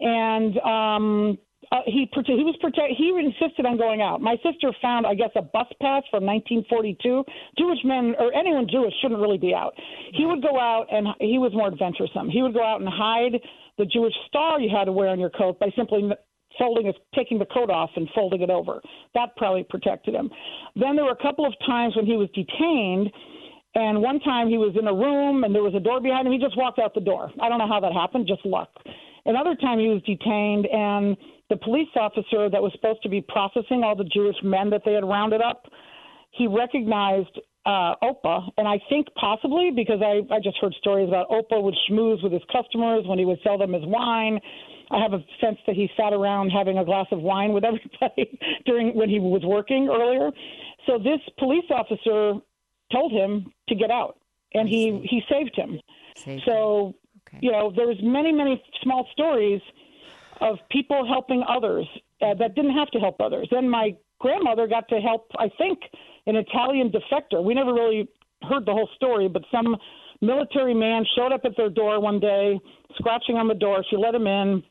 and 0.00 0.58
um, 0.58 1.38
uh, 1.72 1.80
he 1.86 2.08
he 2.12 2.44
was 2.44 2.56
protect. 2.60 2.92
He 2.96 3.10
insisted 3.10 3.66
on 3.66 3.76
going 3.76 4.00
out. 4.00 4.20
My 4.20 4.36
sister 4.42 4.70
found, 4.80 5.06
I 5.06 5.14
guess, 5.14 5.30
a 5.34 5.42
bus 5.42 5.66
pass 5.80 6.02
from 6.10 6.24
1942. 6.24 7.24
Jewish 7.58 7.78
men 7.84 8.14
or 8.18 8.32
anyone 8.34 8.68
Jewish 8.70 8.94
shouldn't 9.02 9.20
really 9.20 9.38
be 9.38 9.54
out. 9.54 9.74
He 10.14 10.26
would 10.26 10.42
go 10.42 10.60
out, 10.60 10.86
and 10.92 11.08
he 11.20 11.38
was 11.38 11.52
more 11.52 11.68
adventuresome. 11.68 12.30
He 12.30 12.42
would 12.42 12.54
go 12.54 12.64
out 12.64 12.80
and 12.80 12.88
hide 12.88 13.40
the 13.78 13.84
Jewish 13.84 14.14
star 14.26 14.60
you 14.60 14.70
had 14.74 14.84
to 14.84 14.92
wear 14.92 15.08
on 15.08 15.18
your 15.18 15.30
coat 15.30 15.58
by 15.58 15.68
simply 15.76 16.10
folding 16.58 16.86
it, 16.86 16.96
taking 17.14 17.38
the 17.38 17.46
coat 17.46 17.70
off 17.70 17.90
and 17.96 18.08
folding 18.14 18.42
it 18.42 18.50
over. 18.50 18.80
That 19.14 19.36
probably 19.36 19.64
protected 19.64 20.14
him. 20.14 20.30
Then 20.74 20.96
there 20.96 21.04
were 21.04 21.16
a 21.18 21.22
couple 21.22 21.46
of 21.46 21.52
times 21.66 21.96
when 21.96 22.06
he 22.06 22.16
was 22.16 22.28
detained. 22.34 23.10
And 23.74 24.00
one 24.00 24.20
time 24.20 24.48
he 24.48 24.56
was 24.56 24.74
in 24.78 24.86
a 24.86 24.94
room 24.94 25.44
and 25.44 25.54
there 25.54 25.62
was 25.62 25.74
a 25.74 25.80
door 25.80 26.00
behind 26.00 26.26
him. 26.26 26.32
He 26.32 26.38
just 26.38 26.56
walked 26.56 26.78
out 26.78 26.94
the 26.94 27.00
door. 27.00 27.30
I 27.42 27.50
don't 27.50 27.58
know 27.58 27.68
how 27.68 27.80
that 27.80 27.92
happened, 27.92 28.26
just 28.26 28.44
luck. 28.46 28.70
Another 29.26 29.54
time 29.54 29.78
he 29.78 29.88
was 29.88 30.00
detained 30.02 30.64
and 30.66 31.16
the 31.48 31.56
police 31.56 31.88
officer 31.96 32.50
that 32.50 32.60
was 32.62 32.72
supposed 32.72 33.02
to 33.02 33.08
be 33.08 33.20
processing 33.20 33.82
all 33.84 33.94
the 33.94 34.04
Jewish 34.04 34.36
men 34.42 34.70
that 34.70 34.82
they 34.84 34.92
had 34.92 35.04
rounded 35.04 35.40
up, 35.40 35.66
he 36.32 36.46
recognized 36.46 37.38
uh, 37.64 37.94
Opa, 38.02 38.48
and 38.58 38.68
I 38.68 38.78
think 38.88 39.08
possibly 39.18 39.72
because 39.74 40.00
I, 40.00 40.22
I 40.32 40.38
just 40.40 40.56
heard 40.58 40.72
stories 40.74 41.08
about 41.08 41.28
Opa 41.30 41.60
would 41.60 41.74
schmooze 41.90 42.22
with 42.22 42.32
his 42.32 42.42
customers 42.52 43.04
when 43.06 43.18
he 43.18 43.24
would 43.24 43.38
sell 43.42 43.58
them 43.58 43.72
his 43.72 43.82
wine. 43.84 44.38
I 44.90 45.02
have 45.02 45.12
a 45.12 45.24
sense 45.40 45.58
that 45.66 45.74
he 45.74 45.90
sat 45.96 46.12
around 46.12 46.50
having 46.50 46.78
a 46.78 46.84
glass 46.84 47.06
of 47.10 47.20
wine 47.20 47.52
with 47.52 47.64
everybody 47.70 48.38
during 48.66 48.94
when 48.96 49.08
he 49.08 49.18
was 49.18 49.42
working 49.44 49.88
earlier. 49.88 50.30
So 50.86 50.98
this 50.98 51.18
police 51.38 51.64
officer 51.70 52.34
told 52.92 53.10
him 53.10 53.52
to 53.68 53.74
get 53.74 53.90
out, 53.90 54.18
and 54.54 54.68
he 54.68 55.04
he 55.10 55.22
saved 55.28 55.56
him. 55.56 55.80
Saved 56.16 56.42
So 56.46 56.94
Okay. 57.28 57.38
you 57.42 57.50
know, 57.50 57.72
there's 57.74 57.98
many 58.02 58.30
many 58.30 58.62
small 58.82 59.08
stories 59.10 59.60
of 60.40 60.58
people 60.70 61.06
helping 61.06 61.42
others 61.48 61.86
uh, 62.22 62.34
that 62.34 62.54
didn't 62.54 62.74
have 62.74 62.90
to 62.90 62.98
help 62.98 63.20
others. 63.20 63.48
Then 63.50 63.68
my 63.68 63.94
grandmother 64.20 64.66
got 64.66 64.88
to 64.88 64.96
help, 64.96 65.30
I 65.38 65.50
think, 65.58 65.78
an 66.26 66.36
Italian 66.36 66.90
defector. 66.90 67.42
We 67.42 67.54
never 67.54 67.72
really 67.72 68.08
heard 68.42 68.66
the 68.66 68.72
whole 68.72 68.88
story, 68.96 69.28
but 69.28 69.42
some 69.50 69.76
military 70.20 70.74
man 70.74 71.04
showed 71.16 71.32
up 71.32 71.42
at 71.44 71.52
their 71.56 71.70
door 71.70 72.00
one 72.00 72.20
day, 72.20 72.58
scratching 72.96 73.36
on 73.36 73.48
the 73.48 73.54
door. 73.54 73.84
She 73.90 73.96
let 73.96 74.14
him 74.14 74.26
in, 74.26 74.62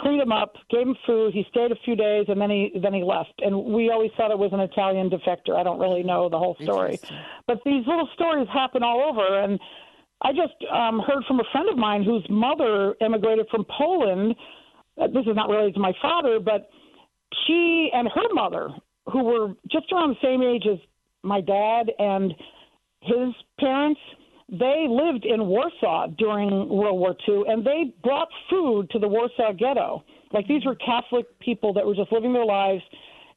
cleaned 0.00 0.20
him 0.20 0.32
up, 0.32 0.54
gave 0.70 0.86
him 0.86 0.96
food. 1.06 1.32
He 1.32 1.44
stayed 1.50 1.72
a 1.72 1.76
few 1.84 1.96
days, 1.96 2.26
and 2.28 2.40
then 2.40 2.50
he 2.50 2.72
then 2.80 2.92
he 2.94 3.02
left. 3.02 3.32
And 3.38 3.64
we 3.64 3.90
always 3.90 4.10
thought 4.16 4.30
it 4.30 4.38
was 4.38 4.52
an 4.52 4.60
Italian 4.60 5.10
defector. 5.10 5.56
I 5.56 5.62
don't 5.62 5.80
really 5.80 6.02
know 6.02 6.28
the 6.28 6.38
whole 6.38 6.56
story, 6.62 7.00
but 7.46 7.60
these 7.64 7.86
little 7.86 8.08
stories 8.14 8.48
happen 8.52 8.82
all 8.82 9.02
over. 9.02 9.40
And 9.40 9.58
I 10.22 10.32
just 10.32 10.54
um, 10.72 11.00
heard 11.00 11.24
from 11.26 11.40
a 11.40 11.44
friend 11.52 11.68
of 11.68 11.76
mine 11.76 12.02
whose 12.02 12.26
mother 12.30 12.94
immigrated 13.00 13.46
from 13.50 13.64
Poland. 13.78 14.34
Uh, 15.00 15.08
this 15.08 15.26
is 15.26 15.36
not 15.36 15.48
related 15.48 15.74
to 15.74 15.80
my 15.80 15.92
father, 16.00 16.40
but 16.40 16.70
she 17.46 17.90
and 17.92 18.08
her 18.08 18.32
mother, 18.32 18.70
who 19.12 19.24
were 19.24 19.48
just 19.70 19.92
around 19.92 20.10
the 20.10 20.26
same 20.26 20.42
age 20.42 20.64
as 20.70 20.78
my 21.22 21.40
dad 21.40 21.90
and 21.98 22.32
his 23.00 23.34
parents, 23.60 24.00
they 24.48 24.86
lived 24.88 25.24
in 25.24 25.46
Warsaw 25.46 26.08
during 26.18 26.68
World 26.68 26.98
War 26.98 27.16
II, 27.28 27.44
and 27.48 27.64
they 27.64 27.92
brought 28.02 28.28
food 28.48 28.88
to 28.90 28.98
the 28.98 29.08
Warsaw 29.08 29.52
Ghetto. 29.52 30.04
Like 30.32 30.46
these 30.46 30.64
were 30.64 30.76
Catholic 30.76 31.26
people 31.40 31.72
that 31.74 31.84
were 31.84 31.94
just 31.94 32.12
living 32.12 32.32
their 32.32 32.44
lives. 32.44 32.82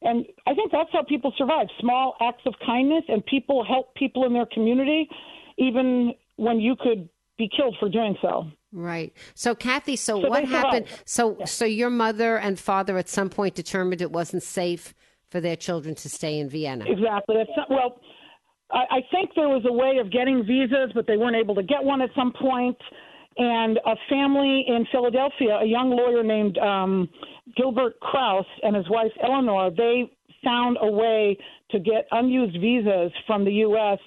And 0.02 0.26
I 0.48 0.54
think 0.54 0.72
that's 0.72 0.90
how 0.94 1.04
people 1.04 1.34
survive 1.38 1.68
small 1.80 2.16
acts 2.22 2.44
of 2.46 2.54
kindness, 2.66 3.04
and 3.08 3.26
people 3.26 3.66
help 3.66 3.94
people 3.96 4.26
in 4.26 4.34
their 4.34 4.46
community, 4.46 5.10
even 5.58 6.14
when 6.40 6.60
you 6.60 6.76
could 6.76 7.10
be 7.38 7.50
killed 7.56 7.76
for 7.80 7.90
doing 7.90 8.16
so. 8.22 8.48
Right. 8.72 9.14
So 9.34 9.56
Kathy, 9.56 9.96
so, 9.96 10.22
So 10.22 10.30
what 10.30 10.46
happened? 10.46 10.86
So 11.06 11.38
so 11.46 11.66
your 11.66 11.90
mother 11.90 12.38
and 12.38 12.60
father 12.60 12.98
at 12.98 13.10
some 13.10 13.30
point 13.30 13.56
determined 13.56 14.02
it 14.02 14.12
wasn't 14.12 14.44
safe 14.44 14.94
for 15.30 15.42
their 15.42 15.56
children 15.56 15.96
to 15.96 16.10
stay 16.10 16.40
in 16.40 16.50
Vienna. 16.50 16.86
Exactly. 16.88 17.36
That's 17.38 17.50
not, 17.56 17.70
well, 17.70 18.02
I, 18.72 18.98
I 18.98 19.00
think 19.12 19.32
there 19.36 19.48
was 19.48 19.64
a 19.68 19.74
way 19.74 19.98
of 20.00 20.12
getting 20.12 20.44
visas, 20.44 20.92
but 20.94 21.08
they 21.08 21.18
weren't 21.18 21.36
able 21.36 21.56
to 21.56 21.64
get 21.64 21.84
one 21.84 22.02
at 22.02 22.10
some 22.16 22.34
point. 22.40 22.78
And 23.38 23.80
a 23.86 23.96
family 24.10 24.66
in 24.68 24.86
Philadelphia, 24.92 25.60
a 25.62 25.66
young 25.66 25.92
lawyer 25.92 26.24
named 26.24 26.58
um, 26.58 27.08
Gilbert 27.56 28.00
Kraus 28.02 28.46
and 28.64 28.76
his 28.76 28.90
wife 28.90 29.12
Eleanor, 29.24 29.72
they 29.72 30.12
found 30.44 30.78
a 30.82 30.92
way 30.92 31.38
to 31.72 31.80
get 31.80 32.08
unused 32.12 32.60
visas 32.60 33.12
from 33.28 33.46
the 33.46 33.52
U.S. 33.52 34.00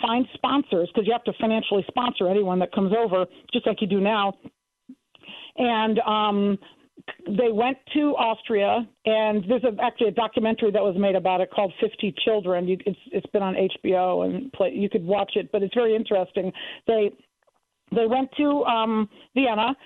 Find 0.00 0.26
sponsors 0.34 0.88
because 0.92 1.06
you 1.06 1.12
have 1.12 1.24
to 1.24 1.32
financially 1.40 1.84
sponsor 1.88 2.28
anyone 2.28 2.58
that 2.60 2.72
comes 2.72 2.92
over, 2.96 3.26
just 3.52 3.66
like 3.66 3.80
you 3.80 3.86
do 3.86 4.00
now. 4.00 4.34
And 5.56 5.98
um, 6.00 6.58
they 7.26 7.50
went 7.52 7.78
to 7.94 8.16
Austria, 8.16 8.86
and 9.04 9.44
there's 9.48 9.64
a, 9.64 9.72
actually 9.82 10.08
a 10.08 10.12
documentary 10.12 10.70
that 10.70 10.82
was 10.82 10.96
made 10.98 11.16
about 11.16 11.40
it 11.40 11.50
called 11.50 11.72
50 11.80 12.14
Children. 12.24 12.68
You, 12.68 12.78
it's 12.86 12.98
it's 13.12 13.26
been 13.26 13.42
on 13.42 13.54
HBO, 13.54 14.24
and 14.24 14.52
play, 14.52 14.72
you 14.72 14.88
could 14.88 15.04
watch 15.04 15.32
it, 15.34 15.50
but 15.52 15.62
it's 15.62 15.74
very 15.74 15.94
interesting. 15.94 16.52
They 16.86 17.10
they 17.94 18.06
went 18.06 18.30
to 18.36 18.64
um, 18.64 19.08
Vienna, 19.34 19.76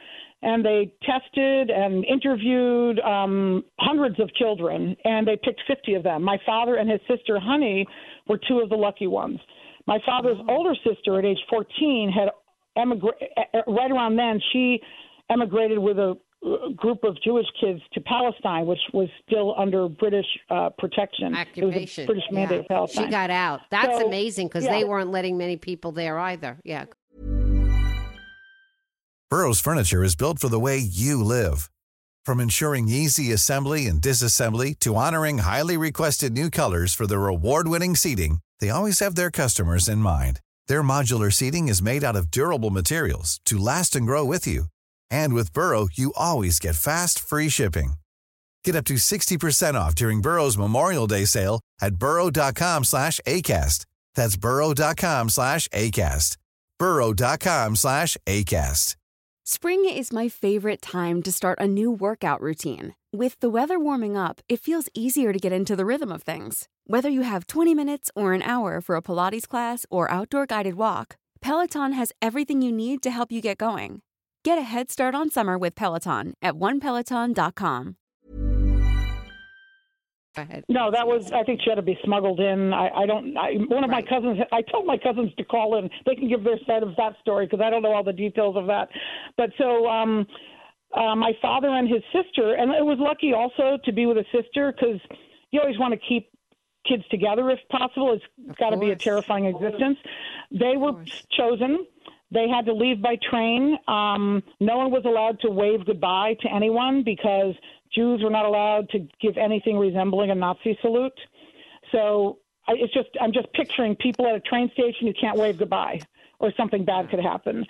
and 0.43 0.65
they 0.65 0.93
tested 1.03 1.71
and 1.71 2.05
interviewed 2.05 3.01
um, 3.01 3.65
hundreds 3.81 4.21
of 4.21 4.33
children, 4.35 4.97
and 5.05 5.27
they 5.27 5.39
picked 5.43 5.63
50 5.67 5.95
of 5.95 6.03
them. 6.03 6.23
My 6.23 6.39
father 6.45 6.77
and 6.77 6.91
his 6.91 7.01
sister 7.09 7.41
Honey 7.41 7.87
were 8.29 8.39
two 8.47 8.61
of 8.61 8.69
the 8.69 8.77
lucky 8.77 9.07
ones. 9.07 9.41
My 9.87 9.99
father's 10.07 10.39
older 10.49 10.75
sister, 10.87 11.19
at 11.19 11.25
age 11.25 11.39
14, 11.51 12.11
had 12.11 12.31
emigrated. 12.77 13.29
Eh, 13.37 13.43
eh, 13.55 13.61
right 13.67 13.91
around 13.91 14.17
then, 14.17 14.41
she 14.53 14.81
emigrated 15.31 15.79
with 15.79 15.99
a 15.99 16.15
a 16.47 16.71
group 16.75 17.05
of 17.05 17.17
Jewish 17.23 17.47
kids 17.59 17.81
to 17.95 18.03
Palestine, 18.03 18.67
which 18.67 18.79
was 18.93 19.09
still 19.27 19.55
under 19.57 19.89
British 19.89 20.27
uh, 20.51 20.69
protection. 20.77 21.35
It 21.35 21.39
was 21.65 21.73
Occupation. 21.75 22.05
a 22.05 22.07
British 22.07 22.25
mandate 22.31 22.57
Yeah. 22.57 22.61
of 22.61 22.69
Palestine. 22.69 23.05
She 23.07 23.11
got 23.11 23.31
out. 23.31 23.61
That's 23.71 23.99
So, 23.99 24.07
amazing 24.07 24.49
because 24.49 24.65
yeah. 24.65 24.73
they 24.73 24.85
weren't 24.85 25.11
letting 25.11 25.39
many 25.39 25.57
people 25.57 25.93
there 25.93 26.19
either. 26.19 26.61
Yeah. 26.63 26.85
Burrow's 29.31 29.59
furniture 29.61 30.05
is 30.05 30.15
built 30.17 30.39
for 30.39 30.49
the 30.51 30.61
way 30.61 30.77
you 30.77 31.23
live. 31.25 31.71
From 32.27 32.41
ensuring 32.41 32.89
easy 32.89 33.33
assembly 33.33 33.87
and 33.87 34.03
disassembly 34.03 34.79
to 34.81 34.95
honoring 34.97 35.39
highly 35.39 35.79
requested 35.79 36.35
new 36.35 36.51
colors 36.51 36.93
for 36.93 37.07
their 37.07 37.27
award-winning 37.27 37.97
seating, 37.97 38.41
they 38.61 38.71
always 38.71 39.01
have 39.01 39.15
their 39.15 39.31
customers 39.31 39.89
in 39.89 39.99
mind. 39.99 40.41
Their 40.69 40.83
modular 40.83 41.33
seating 41.33 41.67
is 41.69 41.83
made 41.83 42.05
out 42.05 42.17
of 42.17 42.31
durable 42.31 42.71
materials 42.71 43.41
to 43.47 43.59
last 43.59 43.97
and 43.97 44.07
grow 44.07 44.25
with 44.25 44.47
you. 44.47 44.67
And 45.11 45.35
with 45.35 45.53
Burrow, 45.53 45.89
you 45.93 46.13
always 46.17 46.59
get 46.61 46.77
fast, 46.77 47.19
free 47.19 47.49
shipping. 47.49 47.95
Get 48.65 48.77
up 48.77 48.85
to 48.87 48.95
60% 48.95 49.75
off 49.75 49.95
during 49.95 50.23
Burrow's 50.23 50.57
Memorial 50.57 51.07
Day 51.07 51.25
sale 51.25 51.61
at 51.81 51.97
burrow.com 51.97 52.85
slash 52.85 53.21
ACAST. 53.27 53.85
That's 54.15 54.37
burrow.com 54.37 55.29
slash 55.31 55.69
ACAST. 55.69 56.37
burrow.com 56.79 57.77
slash 57.77 58.17
ACAST. 58.27 58.97
Spring 59.47 59.85
is 59.85 60.11
my 60.11 60.31
favorite 60.31 60.81
time 60.81 61.23
to 61.23 61.31
start 61.31 61.59
a 61.61 61.67
new 61.67 61.91
workout 61.91 62.41
routine. 62.41 62.95
With 63.15 63.39
the 63.39 63.49
weather 63.49 63.79
warming 63.79 64.17
up, 64.17 64.41
it 64.49 64.59
feels 64.59 64.89
easier 64.93 65.33
to 65.33 65.39
get 65.39 65.53
into 65.53 65.77
the 65.77 65.85
rhythm 65.87 66.11
of 66.11 66.25
things. 66.25 66.67
Whether 66.89 67.09
you 67.09 67.23
have 67.23 67.47
20 67.47 67.73
minutes 67.73 68.11
or 68.17 68.33
an 68.33 68.43
hour 68.43 68.81
for 68.81 68.97
a 68.97 69.03
Pilates 69.03 69.47
class 69.47 69.87
or 69.89 70.11
outdoor 70.11 70.47
guided 70.47 70.75
walk, 70.75 71.15
Peloton 71.41 71.93
has 71.93 72.11
everything 72.21 72.61
you 72.61 72.73
need 72.73 73.05
to 73.05 73.13
help 73.13 73.31
you 73.31 73.41
get 73.41 73.57
going. 73.57 74.03
Get 74.43 74.59
a 74.59 74.63
head 74.63 74.91
start 74.91 75.15
on 75.15 75.31
summer 75.31 75.57
with 75.57 75.77
Peloton 75.77 76.35
at 76.43 76.55
onepeloton.com. 76.55 77.95
Go 80.35 80.43
ahead. 80.43 80.65
No, 80.69 80.91
that 80.91 81.07
was. 81.07 81.31
I 81.31 81.45
think 81.45 81.61
she 81.63 81.71
had 81.71 81.77
to 81.77 81.83
be 81.83 81.97
smuggled 82.03 82.41
in. 82.41 82.73
I, 82.73 82.89
I 82.89 83.07
don't. 83.07 83.37
I, 83.37 83.53
one 83.69 83.85
of 83.85 83.91
my 83.91 84.03
cousins. 84.03 84.41
I 84.51 84.63
told 84.63 84.87
my 84.87 84.99
cousins 84.99 85.33
to 85.39 85.45
call 85.45 85.79
in. 85.79 85.89
They 86.05 86.17
can 86.17 86.29
give 86.29 86.43
their 86.43 86.59
side 86.67 86.83
of 86.83 86.97
that 86.97 87.15
story 87.21 87.47
because 87.47 87.61
I 87.65 87.71
don't 87.71 87.83
know 87.83 87.93
all 87.93 88.03
the 88.03 88.13
details 88.13 88.57
of 88.57 88.67
that. 88.67 88.89
But 89.37 89.51
so, 89.57 89.87
um, 89.87 90.27
uh, 90.95 91.17
my 91.17 91.33
father 91.43 91.69
and 91.69 91.89
his 91.89 92.03
sister, 92.13 92.55
and 92.55 92.71
it 92.71 92.85
was 92.85 92.99
lucky 93.01 93.33
also 93.33 93.79
to 93.85 93.93
be 93.93 94.07
with 94.07 94.19
a 94.19 94.25
sister 94.33 94.73
because 94.73 95.01
you 95.51 95.61
always 95.61 95.79
want 95.79 95.93
to 95.93 96.01
keep 96.09 96.31
kids 96.87 97.03
together 97.11 97.51
if 97.51 97.59
possible. 97.71 98.13
It's 98.13 98.59
got 98.59 98.71
to 98.71 98.77
be 98.77 98.91
a 98.91 98.97
terrifying 98.97 99.47
existence. 99.47 99.99
They 100.51 100.77
were 100.77 100.93
chosen. 101.37 101.87
They 102.31 102.49
had 102.49 102.67
to 102.67 102.73
leave 102.73 103.01
by 103.01 103.17
train. 103.29 103.77
Um, 103.89 104.43
no 104.61 104.77
one 104.77 104.91
was 104.91 105.05
allowed 105.05 105.41
to 105.41 105.51
wave 105.51 105.87
goodbye 105.87 106.37
to 106.41 106.53
anyone 106.53 107.03
because 107.05 107.55
Jews 107.95 108.23
were 108.23 108.31
not 108.31 108.45
allowed 108.45 108.89
to 108.91 109.07
give 109.21 109.37
anything 109.37 109.79
resembling 109.79 110.31
a 110.31 110.35
Nazi 110.35 110.77
salute. 110.83 111.19
So 111.93 112.39
I, 112.67 112.73
it's 112.77 112.93
just 112.93 113.09
I'm 113.21 113.33
just 113.33 113.53
picturing 113.53 113.97
people 113.97 114.27
at 114.27 114.35
a 114.35 114.41
train 114.41 114.71
station 114.73 115.07
who 115.07 115.13
can't 115.15 115.39
wave 115.39 115.59
goodbye, 115.59 116.01
or 116.39 116.53
something 116.57 116.85
bad 116.85 117.11
could 117.11 117.21
happen. 117.21 117.65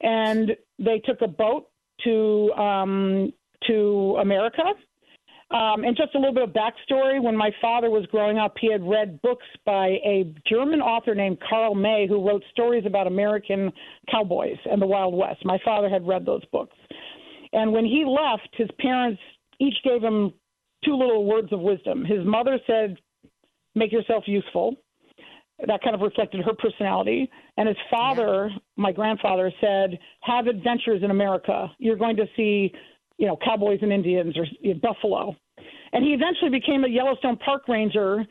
And 0.00 0.56
they 0.78 0.98
took 1.00 1.20
a 1.20 1.28
boat 1.28 1.68
to 2.04 2.52
um, 2.52 3.32
to 3.66 4.16
America. 4.20 4.62
Um, 5.48 5.84
and 5.84 5.96
just 5.96 6.12
a 6.16 6.18
little 6.18 6.34
bit 6.34 6.42
of 6.42 6.50
backstory 6.50 7.22
when 7.22 7.36
my 7.36 7.50
father 7.60 7.88
was 7.88 8.04
growing 8.06 8.36
up, 8.36 8.54
he 8.60 8.70
had 8.70 8.82
read 8.82 9.22
books 9.22 9.46
by 9.64 9.98
a 10.04 10.34
German 10.44 10.80
author 10.80 11.14
named 11.14 11.38
Karl 11.48 11.76
May 11.76 12.08
who 12.08 12.26
wrote 12.26 12.42
stories 12.50 12.84
about 12.84 13.06
American 13.06 13.72
cowboys 14.10 14.56
and 14.68 14.82
the 14.82 14.86
Wild 14.86 15.14
West. 15.14 15.44
My 15.44 15.58
father 15.64 15.88
had 15.88 16.04
read 16.04 16.26
those 16.26 16.44
books. 16.46 16.76
And 17.52 17.72
when 17.72 17.84
he 17.84 18.04
left, 18.04 18.48
his 18.54 18.68
parents 18.80 19.20
each 19.60 19.76
gave 19.84 20.02
him 20.02 20.32
two 20.84 20.96
little 20.96 21.24
words 21.24 21.52
of 21.52 21.60
wisdom. 21.60 22.04
His 22.04 22.24
mother 22.24 22.58
said, 22.66 22.96
Make 23.76 23.92
yourself 23.92 24.24
useful. 24.26 24.74
That 25.66 25.82
kind 25.82 25.94
of 25.94 26.02
reflected 26.02 26.44
her 26.44 26.52
personality. 26.58 27.30
And 27.56 27.68
his 27.68 27.78
father, 27.90 28.48
yeah. 28.50 28.58
my 28.76 28.92
grandfather, 28.92 29.50
said, 29.60 29.98
Have 30.22 30.46
adventures 30.48 31.02
in 31.02 31.10
America. 31.10 31.70
You're 31.78 31.96
going 31.96 32.16
to 32.16 32.26
see 32.36 32.72
you 33.18 33.26
know, 33.26 33.36
cowboys 33.44 33.78
and 33.82 33.92
Indians 33.92 34.36
or 34.36 34.46
you 34.60 34.74
know, 34.74 34.80
buffalo. 34.82 35.34
And 35.92 36.04
he 36.04 36.12
eventually 36.12 36.50
became 36.50 36.84
a 36.84 36.88
Yellowstone 36.88 37.36
park 37.36 37.68
ranger 37.68 38.24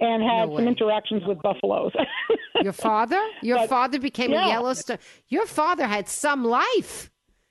and 0.00 0.22
had 0.22 0.48
no 0.48 0.56
some 0.56 0.68
interactions 0.68 1.22
with 1.26 1.40
buffaloes. 1.42 1.92
Your 2.62 2.72
father? 2.72 3.20
Your 3.42 3.58
but, 3.58 3.68
father 3.68 3.98
became 3.98 4.32
yeah. 4.32 4.46
a 4.46 4.48
Yellowstone. 4.48 4.98
Your 5.28 5.46
father 5.46 5.86
had 5.86 6.08
some 6.08 6.44
life. 6.44 7.10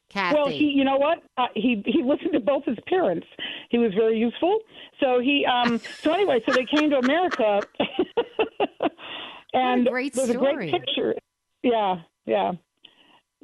Kathy. 0.10 0.36
Well, 0.36 0.48
he, 0.48 0.66
you 0.66 0.84
know 0.84 0.98
what? 0.98 1.24
Uh, 1.38 1.48
he 1.56 1.82
he 1.88 2.04
listened 2.04 2.34
to 2.34 2.40
both 2.40 2.64
his 2.66 2.78
parents. 2.88 3.26
He 3.72 3.80
was 3.80 3.94
very 3.96 4.20
useful. 4.20 4.60
So 5.00 5.20
he, 5.20 5.44
um, 5.44 5.82
so 6.02 6.14
anyway, 6.14 6.40
so 6.46 6.54
they 6.54 6.66
came 6.66 6.92
to 6.92 7.00
America, 7.00 7.62
and 9.54 9.88
great 9.88 10.14
there's 10.14 10.30
story. 10.30 10.52
a 10.52 10.56
great 10.56 10.72
picture. 10.72 11.16
Yeah, 11.64 11.98
yeah. 12.26 12.52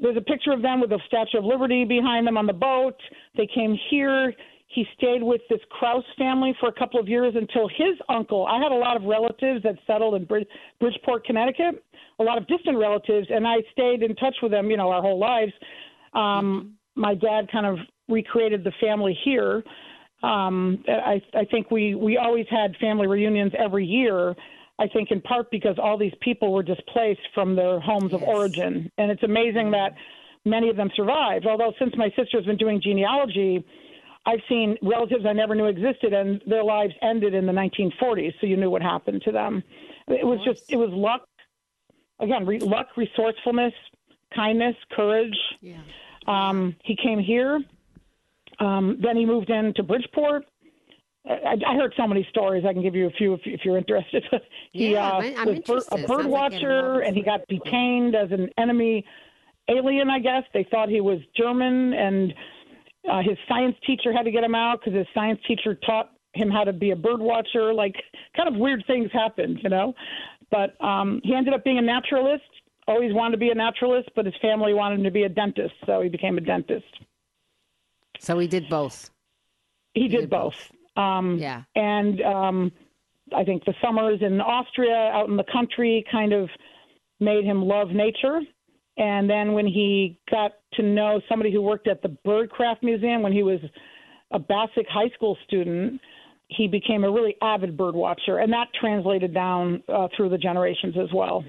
There's 0.02 0.18
a 0.18 0.22
picture 0.22 0.52
of 0.52 0.62
them 0.62 0.80
with 0.80 0.92
the 0.92 1.00
Statue 1.08 1.40
of 1.40 1.46
Liberty 1.46 1.84
behind 1.84 2.26
them 2.26 2.38
on 2.38 2.46
the 2.46 2.54
boat. 2.54 2.96
They 3.36 3.48
came 3.54 3.78
here. 3.90 4.34
He 4.68 4.86
stayed 4.96 5.24
with 5.24 5.42
this 5.50 5.60
Kraus 5.72 6.04
family 6.18 6.56
for 6.60 6.70
a 6.70 6.74
couple 6.74 7.00
of 7.00 7.08
years 7.08 7.34
until 7.36 7.68
his 7.68 7.98
uncle. 8.08 8.46
I 8.46 8.62
had 8.62 8.72
a 8.72 8.76
lot 8.76 8.96
of 8.96 9.04
relatives 9.04 9.64
that 9.64 9.76
settled 9.88 10.14
in 10.14 10.26
Brid- 10.26 10.48
Bridgeport, 10.80 11.26
Connecticut, 11.26 11.84
a 12.20 12.24
lot 12.24 12.38
of 12.38 12.48
distant 12.48 12.78
relatives, 12.78 13.28
and 13.32 13.48
I 13.48 13.58
stayed 13.72 14.04
in 14.04 14.16
touch 14.16 14.36
with 14.44 14.52
them, 14.52 14.70
you 14.70 14.78
know, 14.78 14.90
our 14.90 15.02
whole 15.02 15.20
lives. 15.20 15.52
Um, 16.14 16.76
my 16.96 17.16
dad 17.16 17.52
kind 17.52 17.66
of 17.66 17.80
recreated 18.08 18.64
the 18.64 18.72
family 18.80 19.18
here. 19.26 19.64
Um, 20.22 20.84
I, 20.88 21.22
I 21.34 21.46
think 21.46 21.72
we 21.72 21.96
we 21.96 22.18
always 22.18 22.46
had 22.50 22.76
family 22.80 23.08
reunions 23.08 23.54
every 23.58 23.86
year. 23.86 24.36
I 24.80 24.88
think 24.88 25.12
in 25.12 25.22
part 25.22 25.52
because 25.52 25.78
all 25.78 25.98
these 25.98 26.14
people 26.22 26.54
were 26.54 26.64
displaced 26.64 27.28
from 27.34 27.56
their 27.56 27.80
homes 27.80 28.12
yes. 28.12 28.22
of 28.22 28.24
origin. 28.24 28.90
And 28.98 29.12
it's 29.12 29.24
amazing 29.24 29.68
mm-hmm. 29.68 29.72
that 29.72 29.96
many 30.46 30.70
of 30.70 30.78
them 30.78 30.90
survived. 30.96 31.46
Although, 31.46 31.74
since 31.78 31.94
my 31.98 32.10
sister's 32.16 32.46
been 32.46 32.58
doing 32.58 32.82
genealogy, 32.82 33.64
I've 34.26 34.40
seen 34.48 34.78
relatives 34.82 35.26
I 35.26 35.34
never 35.34 35.54
knew 35.54 35.66
existed 35.66 36.14
and 36.14 36.42
their 36.46 36.64
lives 36.64 36.94
ended 37.02 37.34
in 37.34 37.46
the 37.46 37.52
1940s, 37.52 38.34
so 38.40 38.48
you 38.48 38.58
knew 38.58 38.70
what 38.70 38.82
happened 38.82 39.22
to 39.24 39.32
them. 39.32 39.64
It 40.08 40.26
was 40.26 40.40
just, 40.46 40.72
it 40.72 40.78
was 40.78 40.90
luck. 40.92 41.26
Again, 42.20 42.46
re- 42.46 42.60
luck, 42.60 42.88
resourcefulness, 42.98 43.74
kindness, 44.34 44.76
courage. 44.92 45.38
Yeah. 45.62 45.82
Um, 46.28 46.76
he 46.84 46.96
came 46.96 47.20
here. 47.20 47.60
Um, 48.60 48.98
then 49.02 49.16
he 49.16 49.26
moved 49.26 49.50
into 49.50 49.84
Bridgeport. 49.84 50.46
I, 51.28 51.58
I 51.68 51.76
heard 51.76 51.94
so 51.98 52.08
many 52.08 52.26
stories. 52.30 52.64
I 52.68 52.74
can 52.74 52.82
give 52.82 52.96
you 52.96 53.08
a 53.08 53.12
few 53.12 53.34
if, 53.34 53.42
if 53.46 53.62
you're 53.64 53.78
interested. 53.78 54.24
he 54.72 54.94
yeah, 54.94 55.10
uh, 55.10 55.22
I'm 55.38 55.48
was 55.48 55.56
interested. 55.58 56.04
a 56.04 56.08
bird 56.08 56.26
watcher, 56.26 56.96
like 56.96 57.08
and 57.08 57.16
he 57.16 57.22
got 57.22 57.42
detained 57.48 58.16
as 58.16 58.32
an 58.32 58.50
enemy 58.58 59.06
alien. 59.70 60.10
I 60.10 60.20
guess 60.20 60.44
they 60.54 60.66
thought 60.72 60.90
he 60.90 61.02
was 61.02 61.20
German, 61.36 61.94
and 61.94 62.34
uh, 63.12 63.22
his 63.22 63.38
science 63.48 63.76
teacher 63.86 64.14
had 64.14 64.24
to 64.24 64.32
get 64.32 64.44
him 64.44 64.56
out 64.56 64.80
because 64.80 64.98
his 64.98 65.08
science 65.14 65.40
teacher 65.48 65.76
taught 65.86 66.12
him 66.34 66.50
how 66.50 66.64
to 66.64 66.74
be 66.74 66.92
a 66.92 66.96
bird 66.96 67.20
watcher. 67.20 67.74
Like 67.74 67.96
kind 68.36 68.48
of 68.48 68.56
weird 68.56 68.84
things 68.88 69.10
happened, 69.12 69.60
you 69.62 69.70
know. 69.70 69.94
But 70.52 70.84
um, 70.84 71.22
he 71.24 71.36
ended 71.36 71.54
up 71.54 71.64
being 71.64 71.78
a 71.78 71.82
naturalist. 71.82 72.44
Always 72.88 73.14
wanted 73.14 73.34
to 73.34 73.38
be 73.38 73.52
a 73.52 73.56
naturalist, 73.56 74.10
but 74.16 74.26
his 74.26 74.34
family 74.42 74.74
wanted 74.74 75.00
him 75.00 75.04
to 75.04 75.12
be 75.12 75.24
a 75.24 75.30
dentist, 75.30 75.76
so 75.86 76.02
he 76.02 76.10
became 76.10 76.40
a 76.40 76.42
dentist. 76.42 76.88
So 78.20 78.40
he 78.40 78.48
did 78.48 78.68
both. 78.68 79.12
He, 79.94 80.02
he 80.02 80.08
did, 80.08 80.22
did, 80.22 80.30
both. 80.32 80.56
both. 80.56 80.79
Um, 81.00 81.38
yeah. 81.38 81.64
And 81.76 82.22
um, 82.22 82.72
I 83.36 83.44
think 83.44 83.64
the 83.66 83.74
summers 83.82 84.20
in 84.22 84.42
Austria, 84.42 85.12
out 85.14 85.30
in 85.30 85.38
the 85.38 85.46
country, 85.52 86.04
kind 86.12 86.34
of 86.34 86.50
made 87.20 87.46
him 87.46 87.64
love 87.64 87.90
nature. 87.90 88.42
And 88.98 89.30
then 89.30 89.54
when 89.54 89.66
he 89.66 90.20
got 90.30 90.52
to 90.74 90.84
know 90.84 91.22
somebody 91.30 91.52
who 91.54 91.62
worked 91.62 91.88
at 91.88 92.02
the 92.02 92.16
Birdcraft 92.26 92.84
Museum 92.84 93.22
when 93.22 93.32
he 93.32 93.44
was 93.44 93.60
a 94.32 94.40
basic 94.40 94.88
high 94.90 95.10
school 95.16 95.38
student, 95.48 96.02
he 96.50 96.68
became 96.68 97.04
a 97.04 97.12
really 97.12 97.36
avid 97.42 97.78
bird 97.78 97.96
watcher, 97.96 98.40
and 98.40 98.52
that 98.52 98.68
translated 98.80 99.34
down 99.34 99.84
uh, 99.88 100.08
through 100.16 100.30
the 100.30 100.38
generations 100.38 100.96
as 101.02 101.10
well. 101.14 101.46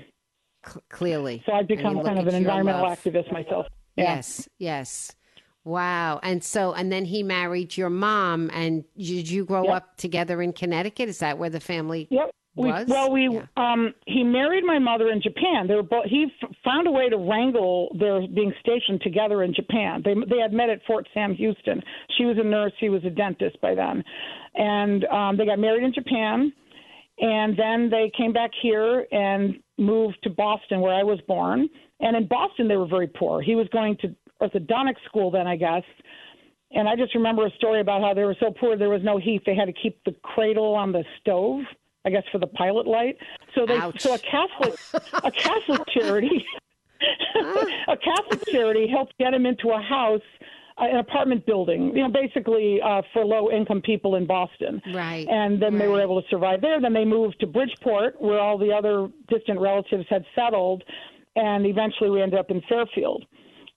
C- 0.67 0.81
clearly. 0.91 1.43
So 1.47 1.53
I've 1.53 1.67
become 1.67 2.03
kind 2.05 2.19
of 2.19 2.27
an 2.27 2.35
environmental 2.35 2.83
love. 2.83 2.99
activist 2.99 3.33
myself. 3.33 3.67
Yeah. 3.97 4.17
Yes, 4.17 4.49
yes. 4.59 5.17
Wow. 5.65 6.21
And 6.23 6.43
so, 6.43 6.73
and 6.73 6.91
then 6.91 7.05
he 7.05 7.23
married 7.23 7.77
your 7.77 7.91
mom, 7.91 8.51
and 8.53 8.85
did 8.97 9.29
you 9.29 9.45
grow 9.45 9.65
yep. 9.65 9.75
up 9.75 9.97
together 9.97 10.41
in 10.41 10.53
Connecticut? 10.53 11.09
Is 11.09 11.19
that 11.19 11.39
where 11.39 11.51
the 11.51 11.61
family 11.61 12.09
yep. 12.11 12.31
was? 12.55 12.87
We, 12.87 12.93
well, 12.93 13.13
we 13.13 13.29
yeah. 13.29 13.47
um, 13.57 13.93
he 14.07 14.25
married 14.25 14.65
my 14.65 14.79
mother 14.79 15.11
in 15.11 15.21
Japan. 15.21 15.67
They 15.69 15.75
were 15.75 15.83
both, 15.83 16.07
he 16.07 16.29
f- 16.43 16.51
found 16.65 16.87
a 16.87 16.91
way 16.91 17.11
to 17.11 17.19
wrangle 17.19 17.95
their 17.99 18.27
being 18.27 18.55
stationed 18.61 19.03
together 19.03 19.43
in 19.43 19.53
Japan. 19.55 20.03
They 20.03 20.15
they 20.15 20.41
had 20.41 20.53
met 20.53 20.71
at 20.71 20.81
Fort 20.87 21.07
Sam 21.13 21.35
Houston. 21.35 21.83
She 22.17 22.25
was 22.25 22.39
a 22.39 22.45
nurse. 22.45 22.73
He 22.81 22.89
was 22.89 23.05
a 23.05 23.11
dentist 23.11 23.61
by 23.61 23.75
then, 23.75 24.03
and 24.55 25.05
um, 25.07 25.37
they 25.37 25.45
got 25.45 25.59
married 25.59 25.85
in 25.85 25.93
Japan. 25.93 26.53
And 27.23 27.55
then 27.55 27.91
they 27.91 28.11
came 28.17 28.33
back 28.33 28.51
here 28.63 29.07
and 29.13 29.57
moved 29.77 30.17
to 30.23 30.31
Boston, 30.31 30.81
where 30.81 30.95
I 30.95 31.03
was 31.03 31.21
born. 31.29 31.69
And 32.01 32.17
in 32.17 32.27
Boston, 32.27 32.67
they 32.67 32.79
were 32.79 32.87
very 32.87 33.09
poor. 33.09 33.43
He 33.43 33.55
was 33.55 33.69
going 33.69 33.99
to 33.99 34.17
orthodontic 34.41 34.97
school 35.07 35.31
then, 35.31 35.47
I 35.47 35.57
guess. 35.57 35.83
And 36.73 36.89
I 36.89 36.95
just 36.97 37.15
remember 37.15 37.47
a 37.47 37.51
story 37.53 37.81
about 37.81 38.01
how 38.01 38.15
they 38.15 38.25
were 38.25 38.37
so 38.39 38.53
poor 38.53 38.77
there 38.77 38.89
was 38.89 39.03
no 39.03 39.19
heat. 39.19 39.43
They 39.45 39.57
had 39.57 39.67
to 39.67 39.73
keep 39.73 40.03
the 40.05 40.15
cradle 40.23 40.75
on 40.75 40.93
the 40.93 41.05
stove, 41.21 41.63
I 42.05 42.11
guess, 42.11 42.23
for 42.31 42.39
the 42.39 42.47
pilot 42.47 42.87
light. 42.87 43.17
So 43.55 43.67
they, 43.67 43.77
Ouch. 43.77 44.01
so 44.01 44.15
a 44.15 44.19
Catholic, 44.19 44.79
a 45.25 45.31
Catholic 45.33 45.83
charity, 45.89 46.45
a 47.89 47.97
Catholic 47.97 48.43
charity 48.51 48.87
helped 48.89 49.19
get 49.19 49.35
him 49.35 49.47
into 49.47 49.71
a 49.71 49.83
house, 49.83 50.21
uh, 50.79 50.85
an 50.85 50.99
apartment 50.99 51.45
building. 51.45 51.93
You 51.97 52.05
know, 52.05 52.09
basically 52.09 52.81
uh, 52.81 53.03
for 53.13 53.25
low 53.25 53.51
income 53.51 53.83
people 53.83 54.15
in 54.15 54.27
Boston. 54.27 54.81
Right. 54.95 55.27
And 55.29 55.61
then 55.61 55.73
right. 55.73 55.81
they 55.81 55.89
were 55.89 56.01
able 56.01 56.23
to 56.23 56.29
survive 56.29 56.61
there. 56.61 56.81
Then 56.81 56.93
they 56.93 57.05
moved 57.05 57.41
to 57.41 57.49
Bridgeport, 57.49 58.21
where 58.23 58.39
all 58.39 58.59
the 58.59 58.73
other 58.73 59.09
distant 59.29 59.59
relatives 59.59 60.07
had 60.09 60.25
settled, 60.37 60.85
and 61.35 61.67
eventually 61.67 62.11
we 62.11 62.23
ended 62.23 62.39
up 62.39 62.53
in 62.53 62.63
Fairfield. 62.69 63.25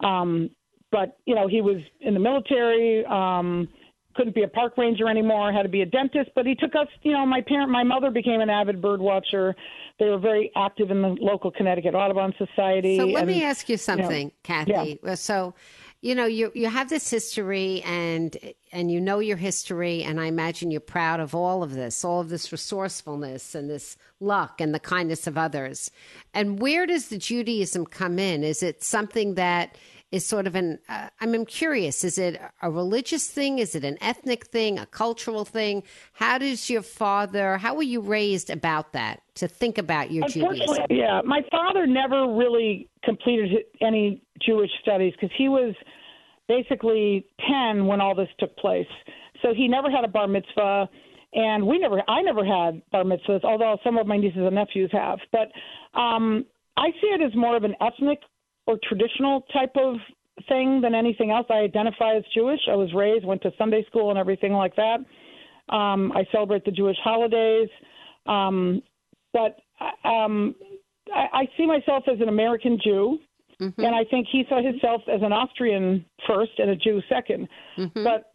Um, 0.03 0.49
but 0.91 1.17
you 1.25 1.35
know, 1.35 1.47
he 1.47 1.61
was 1.61 1.77
in 2.01 2.13
the 2.13 2.19
military. 2.19 3.05
Um, 3.05 3.67
couldn't 4.15 4.35
be 4.35 4.43
a 4.43 4.47
park 4.47 4.77
ranger 4.77 5.07
anymore. 5.07 5.51
Had 5.51 5.63
to 5.63 5.69
be 5.69 5.81
a 5.81 5.85
dentist. 5.85 6.29
But 6.35 6.45
he 6.45 6.55
took 6.55 6.75
us. 6.75 6.87
You 7.01 7.13
know, 7.13 7.25
my 7.25 7.41
parent, 7.41 7.71
my 7.71 7.83
mother 7.83 8.11
became 8.11 8.41
an 8.41 8.49
avid 8.49 8.81
bird 8.81 9.01
watcher. 9.01 9.55
They 9.99 10.05
were 10.05 10.19
very 10.19 10.51
active 10.55 10.91
in 10.91 11.01
the 11.01 11.15
local 11.19 11.51
Connecticut 11.51 11.95
Audubon 11.95 12.33
Society. 12.37 12.97
So 12.97 13.05
let 13.05 13.23
and, 13.23 13.31
me 13.31 13.43
ask 13.43 13.69
you 13.69 13.77
something, 13.77 14.11
you 14.11 14.25
know, 14.25 14.31
Kathy. 14.43 14.99
Yeah. 15.03 15.15
So 15.15 15.55
you 16.03 16.13
know 16.13 16.25
you 16.25 16.51
you 16.53 16.67
have 16.67 16.89
this 16.89 17.09
history 17.09 17.81
and 17.83 18.35
and 18.73 18.91
you 18.91 18.99
know 18.99 19.19
your 19.19 19.37
history 19.37 20.03
and 20.03 20.19
i 20.19 20.25
imagine 20.25 20.69
you're 20.69 20.81
proud 20.81 21.19
of 21.19 21.33
all 21.33 21.63
of 21.63 21.73
this 21.73 22.03
all 22.03 22.19
of 22.19 22.27
this 22.29 22.51
resourcefulness 22.51 23.55
and 23.55 23.69
this 23.69 23.97
luck 24.23 24.59
and 24.59 24.73
the 24.73 24.79
kindness 24.79 25.27
of 25.27 25.37
others. 25.37 25.91
And 26.33 26.59
where 26.59 26.85
does 26.85 27.09
the 27.09 27.17
judaism 27.17 27.85
come 27.85 28.17
in? 28.17 28.43
Is 28.43 28.63
it 28.63 28.83
something 28.83 29.35
that 29.35 29.77
is 30.11 30.23
sort 30.23 30.45
of 30.45 30.53
an 30.53 30.77
uh, 30.89 31.09
i'm 31.21 31.43
curious 31.43 32.03
is 32.03 32.19
it 32.19 32.39
a 32.61 32.69
religious 32.69 33.27
thing? 33.27 33.57
Is 33.57 33.73
it 33.73 33.83
an 33.83 33.97
ethnic 33.99 34.45
thing? 34.45 34.77
A 34.77 34.85
cultural 34.85 35.43
thing? 35.43 35.83
How 36.13 36.37
does 36.37 36.69
your 36.69 36.83
father 36.83 37.57
how 37.57 37.75
were 37.75 37.83
you 37.83 37.99
raised 37.99 38.49
about 38.49 38.93
that 38.93 39.23
to 39.35 39.47
think 39.47 39.79
about 39.79 40.11
your 40.11 40.27
judaism? 40.27 40.85
yeah 40.91 41.21
my 41.25 41.41
father 41.49 41.87
never 41.87 42.27
really 42.27 42.87
completed 43.03 43.65
any 43.81 44.21
jewish 44.39 44.69
studies 44.81 45.13
because 45.13 45.35
he 45.35 45.49
was 45.49 45.73
basically 46.55 47.25
10 47.47 47.87
when 47.87 47.99
all 48.01 48.15
this 48.15 48.29
took 48.39 48.55
place 48.57 48.91
so 49.41 49.53
he 49.53 49.67
never 49.67 49.89
had 49.89 50.03
a 50.03 50.07
bar 50.07 50.27
mitzvah 50.27 50.87
and 51.33 51.65
we 51.65 51.79
never 51.79 52.01
i 52.07 52.21
never 52.21 52.45
had 52.45 52.81
bar 52.91 53.03
mitzvahs 53.03 53.43
although 53.43 53.77
some 53.83 53.97
of 53.97 54.05
my 54.05 54.17
nieces 54.17 54.45
and 54.49 54.55
nephews 54.55 54.91
have 54.91 55.19
but 55.31 55.47
um 55.99 56.45
i 56.77 56.89
see 56.99 57.07
it 57.07 57.21
as 57.21 57.35
more 57.35 57.55
of 57.55 57.63
an 57.63 57.75
ethnic 57.81 58.19
or 58.67 58.77
traditional 58.87 59.41
type 59.53 59.75
of 59.75 59.95
thing 60.47 60.81
than 60.81 60.95
anything 60.95 61.31
else. 61.31 61.45
I 61.49 61.59
identify 61.59 62.15
as 62.15 62.23
Jewish. 62.33 62.59
I 62.69 62.75
was 62.75 62.93
raised, 62.93 63.25
went 63.25 63.41
to 63.43 63.51
Sunday 63.57 63.83
school 63.87 64.09
and 64.09 64.19
everything 64.19 64.53
like 64.53 64.75
that. 64.75 64.97
Um, 65.73 66.11
I 66.13 66.25
celebrate 66.31 66.65
the 66.65 66.71
Jewish 66.71 66.97
holidays, 67.03 67.69
um, 68.25 68.81
but 69.31 69.57
um, 70.03 70.55
I, 71.13 71.25
I 71.33 71.45
see 71.57 71.65
myself 71.65 72.03
as 72.11 72.19
an 72.19 72.29
American 72.29 72.77
Jew, 72.83 73.19
mm-hmm. 73.69 73.81
and 73.83 73.95
I 73.95 74.03
think 74.05 74.27
he 74.31 74.43
saw 74.49 74.61
himself 74.61 75.01
as 75.07 75.21
an 75.21 75.31
Austrian 75.33 76.05
first 76.27 76.51
and 76.57 76.69
a 76.69 76.75
Jew 76.75 77.01
2nd 77.11 77.47
mm-hmm. 77.77 78.03
But 78.03 78.33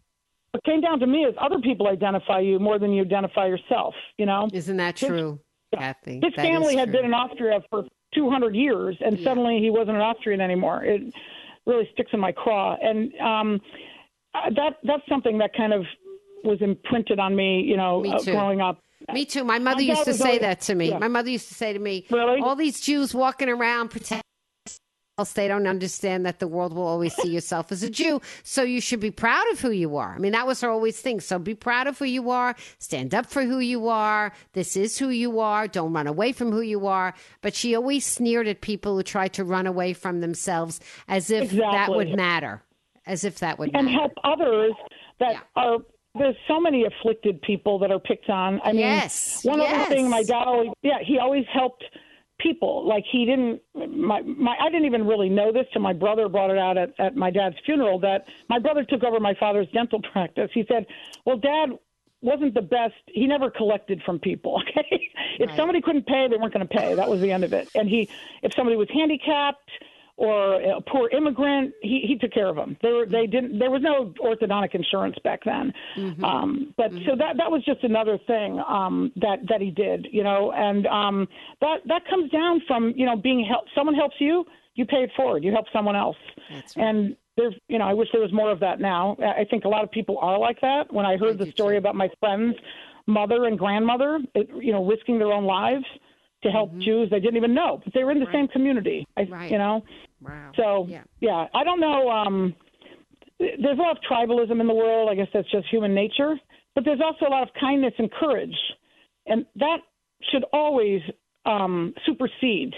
what 0.51 0.63
came 0.63 0.81
down 0.81 0.99
to 0.99 1.07
me 1.07 1.19
is 1.25 1.35
other 1.39 1.59
people 1.59 1.87
identify 1.87 2.39
you 2.39 2.59
more 2.59 2.79
than 2.79 2.91
you 2.91 3.03
identify 3.03 3.45
yourself. 3.47 3.93
You 4.17 4.25
know, 4.25 4.47
Isn't 4.51 4.77
that 4.77 4.95
true, 4.95 5.39
Kathy? 5.73 6.15
his 6.23 6.33
That 6.35 6.35
family 6.35 6.75
had 6.75 6.91
been 6.91 7.05
in 7.05 7.13
Austria 7.13 7.61
for 7.69 7.85
200 8.15 8.55
years, 8.55 8.97
and 9.05 9.17
Yeah. 9.17 9.23
suddenly 9.25 9.59
he 9.59 9.69
wasn't 9.69 9.97
an 9.97 10.01
Austrian 10.01 10.41
anymore. 10.41 10.83
It 10.83 11.13
really 11.67 11.87
sticks 11.93 12.11
in 12.13 12.19
my 12.19 12.31
craw, 12.31 12.75
and 12.81 13.13
um, 13.19 13.61
uh, 14.33 14.49
that 14.55 14.77
that's 14.83 15.03
something 15.07 15.37
that 15.37 15.53
kind 15.55 15.73
of 15.73 15.85
was 16.43 16.59
imprinted 16.61 17.19
on 17.19 17.35
me. 17.35 17.61
You 17.61 17.77
know, 17.77 18.01
Me 18.01 18.11
uh, 18.11 18.23
growing 18.23 18.61
up. 18.61 18.79
Me 19.13 19.25
too. 19.25 19.43
My 19.43 19.59
mother 19.59 19.81
used 19.81 20.05
to 20.05 20.13
say 20.13 20.25
always- 20.25 20.41
that 20.41 20.61
to 20.61 20.75
me. 20.75 20.89
yeah. 20.89 20.97
My 20.97 21.07
mother 21.07 21.29
used 21.29 21.47
to 21.49 21.53
say 21.53 21.73
to 21.73 21.79
me, 21.79 22.05
Really? 22.09 22.41
all 22.41 22.55
these 22.55 22.79
Jews 22.81 23.13
walking 23.13 23.49
around 23.49 23.89
pretending 23.89 24.23
else 25.19 25.33
they 25.33 25.47
don't 25.47 25.67
understand 25.67 26.25
that 26.25 26.39
the 26.39 26.47
world 26.47 26.73
will 26.73 26.87
always 26.87 27.13
see 27.13 27.29
yourself 27.29 27.71
as 27.71 27.83
a 27.83 27.89
Jew. 27.89 28.21
So 28.43 28.63
you 28.63 28.79
should 28.81 28.99
be 29.01 29.11
proud 29.11 29.43
of 29.51 29.59
who 29.59 29.69
you 29.71 29.97
are. 29.97 30.15
I 30.15 30.17
mean, 30.17 30.31
that 30.31 30.47
was 30.47 30.61
her 30.61 30.69
always 30.69 30.99
thing. 30.99 31.19
So 31.19 31.37
be 31.37 31.53
proud 31.53 31.87
of 31.87 31.99
who 31.99 32.05
you 32.05 32.29
are. 32.31 32.55
Stand 32.79 33.13
up 33.13 33.25
for 33.27 33.43
who 33.43 33.59
you 33.59 33.87
are. 33.89 34.31
This 34.53 34.75
is 34.77 34.97
who 34.97 35.09
you 35.09 35.39
are. 35.39 35.67
Don't 35.67 35.93
run 35.93 36.07
away 36.07 36.31
from 36.31 36.51
who 36.51 36.61
you 36.61 36.87
are. 36.87 37.13
But 37.41 37.53
she 37.53 37.75
always 37.75 38.05
sneered 38.05 38.47
at 38.47 38.61
people 38.61 38.95
who 38.95 39.03
tried 39.03 39.33
to 39.33 39.43
run 39.43 39.67
away 39.67 39.93
from 39.93 40.21
themselves 40.21 40.79
as 41.07 41.29
if 41.29 41.51
that 41.51 41.89
would 41.89 42.15
matter. 42.15 42.63
As 43.05 43.23
if 43.23 43.39
that 43.39 43.59
would 43.59 43.71
and 43.73 43.85
matter. 43.87 43.97
help 43.97 44.11
others 44.23 44.73
that 45.19 45.33
Yeah. 45.33 45.39
are 45.55 45.77
there's 46.15 46.35
so 46.47 46.59
many 46.59 46.85
afflicted 46.85 47.39
people 47.43 47.77
that 47.79 47.91
are 47.91 47.99
picked 47.99 48.29
on. 48.29 48.59
I 48.63 48.71
mean, 48.71 48.79
Yes, 48.81 49.41
one 49.43 49.59
yes. 49.59 49.85
other 49.87 49.95
thing 49.95 50.09
my 50.09 50.23
dad 50.23 50.43
always 50.47 50.69
yeah, 50.81 50.99
he 51.05 51.19
always 51.19 51.45
helped 51.53 51.83
people. 52.39 52.87
Like 52.87 53.03
he 53.11 53.25
didn't 53.25 53.61
my 53.75 54.21
my 54.21 54.55
I 54.59 54.69
didn't 54.69 54.85
even 54.85 55.05
really 55.05 55.29
know 55.29 55.51
this 55.51 55.65
till 55.73 55.81
my 55.81 55.93
brother 55.93 56.27
brought 56.29 56.49
it 56.51 56.57
out 56.57 56.77
at, 56.77 56.89
at 56.99 57.15
my 57.15 57.29
dad's 57.31 57.55
funeral 57.65 57.99
that 57.99 58.25
my 58.49 58.59
brother 58.59 58.83
took 58.83 59.03
over 59.03 59.19
my 59.19 59.33
father's 59.39 59.67
dental 59.73 60.01
practice. 60.11 60.49
He 60.53 60.63
said, 60.67 60.85
Well 61.25 61.37
dad 61.37 61.69
wasn't 62.21 62.53
the 62.53 62.61
best 62.61 62.93
he 63.07 63.25
never 63.25 63.49
collected 63.49 64.01
from 64.05 64.19
people 64.19 64.61
okay 64.69 65.09
if 65.39 65.47
Right. 65.47 65.57
somebody 65.57 65.81
couldn't 65.81 66.05
pay 66.05 66.27
they 66.29 66.35
weren't 66.35 66.53
going 66.53 66.67
to 66.67 66.73
pay 66.73 66.93
that 66.93 67.07
was 67.07 67.21
the 67.21 67.31
end 67.31 67.45
of 67.45 67.53
it 67.53 67.69
and 67.75 67.87
he 67.87 68.09
if 68.43 68.51
somebody 68.57 68.75
was 68.75 68.89
handicapped 68.93 69.69
or 70.19 70.61
a 70.61 70.81
poor 70.81 71.09
immigrant, 71.11 71.73
he, 71.81 72.03
he 72.05 72.17
took 72.17 72.33
care 72.33 72.49
of 72.49 72.57
them. 72.57 72.75
There, 72.81 73.05
they 73.05 73.25
didn't. 73.25 73.57
There 73.57 73.71
was 73.71 73.81
no 73.81 74.13
orthodontic 74.21 74.75
insurance 74.75 75.15
back 75.23 75.39
then, 75.45 75.71
um, 76.23 76.73
but 76.75 76.91
so 76.91 77.15
that 77.17 77.37
that 77.37 77.49
was 77.49 77.63
just 77.63 77.85
another 77.85 78.19
thing 78.27 78.61
um, 78.67 79.13
that 79.15 79.39
that 79.47 79.61
he 79.61 79.71
did, 79.71 80.09
you 80.11 80.23
know, 80.23 80.51
and 80.51 80.85
um, 80.87 81.27
that 81.61 81.77
that 81.85 82.05
comes 82.09 82.29
down 82.31 82.61
from 82.67 82.93
you 82.97 83.05
know 83.05 83.15
being 83.15 83.45
help. 83.45 83.63
Someone 83.73 83.95
helps 83.95 84.17
you, 84.19 84.43
you 84.75 84.85
pay 84.85 85.03
it 85.03 85.11
forward. 85.15 85.41
You 85.41 85.53
help 85.53 85.67
someone 85.71 85.95
else, 85.95 86.17
right. 86.51 86.73
and 86.75 87.15
there's 87.37 87.55
you 87.69 87.79
know 87.79 87.85
I 87.85 87.93
wish 87.93 88.09
there 88.11 88.21
was 88.21 88.33
more 88.33 88.51
of 88.51 88.59
that 88.59 88.81
now. 88.81 89.15
I 89.21 89.45
think 89.49 89.63
a 89.63 89.69
lot 89.69 89.85
of 89.85 89.91
people 89.91 90.17
are 90.17 90.37
like 90.37 90.59
that. 90.59 90.91
When 90.91 91.05
I 91.05 91.15
heard 91.15 91.37
the 91.37 91.49
story 91.51 91.75
too. 91.75 91.79
about 91.79 91.95
my 91.95 92.09
friend's 92.19 92.57
mother 93.07 93.45
and 93.45 93.57
grandmother, 93.57 94.19
it, 94.35 94.49
you 94.59 94.73
know, 94.73 94.85
risking 94.85 95.17
their 95.17 95.31
own 95.31 95.45
lives 95.45 95.85
to 96.43 96.49
help 96.49 96.77
Jews 96.77 97.09
they 97.09 97.19
didn't 97.19 97.37
even 97.37 97.53
know, 97.53 97.81
but 97.83 97.93
they 97.93 98.03
were 98.03 98.11
in 98.11 98.19
the 98.19 98.31
same 98.33 98.49
community. 98.49 99.07
I, 99.17 99.21
Mm-hmm. 99.21 99.33
Right. 99.33 99.51
You 99.51 99.57
know. 99.57 99.83
Wow. 100.21 100.51
So 100.55 100.85
yeah. 100.89 101.03
yeah. 101.19 101.47
I 101.53 101.63
don't 101.63 101.79
know. 101.79 102.09
Um, 102.09 102.55
there's 103.39 103.77
a 103.77 103.81
lot 103.81 103.97
of 103.97 104.03
tribalism 104.09 104.59
in 104.59 104.67
the 104.67 104.73
world. 104.73 105.09
I 105.09 105.15
guess 105.15 105.27
that's 105.33 105.49
just 105.51 105.67
human 105.69 105.93
nature. 105.95 106.35
But 106.75 106.85
there's 106.85 107.01
also 107.03 107.25
a 107.27 107.31
lot 107.31 107.43
of 107.43 107.49
kindness 107.59 107.93
and 107.97 108.11
courage, 108.11 108.55
and 109.25 109.45
that 109.55 109.77
should 110.31 110.43
always 110.53 111.01
um, 111.45 111.93
supersede 112.05 112.73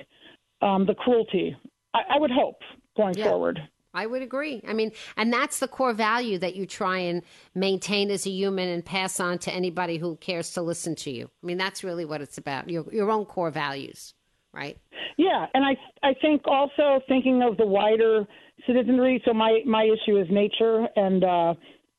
um, 0.61 0.85
the 0.85 0.93
cruelty. 0.95 1.55
I, 1.93 2.15
I 2.15 2.19
would 2.19 2.31
hope 2.31 2.61
going 2.95 3.15
Yeah. 3.17 3.25
forward. 3.29 3.59
I 3.93 4.05
would 4.05 4.21
agree. 4.21 4.61
I 4.65 4.71
mean, 4.71 4.93
and 5.17 5.33
that's 5.33 5.59
the 5.59 5.67
core 5.67 5.91
value 5.93 6.37
that 6.39 6.55
you 6.55 6.65
try 6.65 6.99
and 6.99 7.21
maintain 7.53 8.09
as 8.09 8.25
a 8.25 8.29
human 8.29 8.69
and 8.69 8.85
pass 8.85 9.19
on 9.19 9.37
to 9.39 9.53
anybody 9.53 9.97
who 9.97 10.15
cares 10.15 10.53
to 10.53 10.61
listen 10.61 10.95
to 10.95 11.11
you. 11.11 11.29
I 11.43 11.45
mean, 11.45 11.57
that's 11.57 11.83
really 11.83 12.05
what 12.05 12.21
it's 12.21 12.37
about. 12.37 12.69
Your 12.69 12.85
your 12.93 13.11
own 13.11 13.25
core 13.25 13.51
values, 13.51 14.13
right? 14.53 14.77
Yeah, 15.17 15.45
and 15.53 15.63
I 15.65 15.75
I 16.03 16.13
think 16.21 16.41
also 16.45 17.01
thinking 17.07 17.41
of 17.43 17.57
the 17.57 17.65
wider 17.65 18.25
citizenry. 18.67 19.21
So 19.25 19.33
my 19.33 19.61
my 19.65 19.83
issue 19.83 20.17
is 20.17 20.27
nature 20.29 20.87
and 20.95 21.23
uh, 21.23 21.53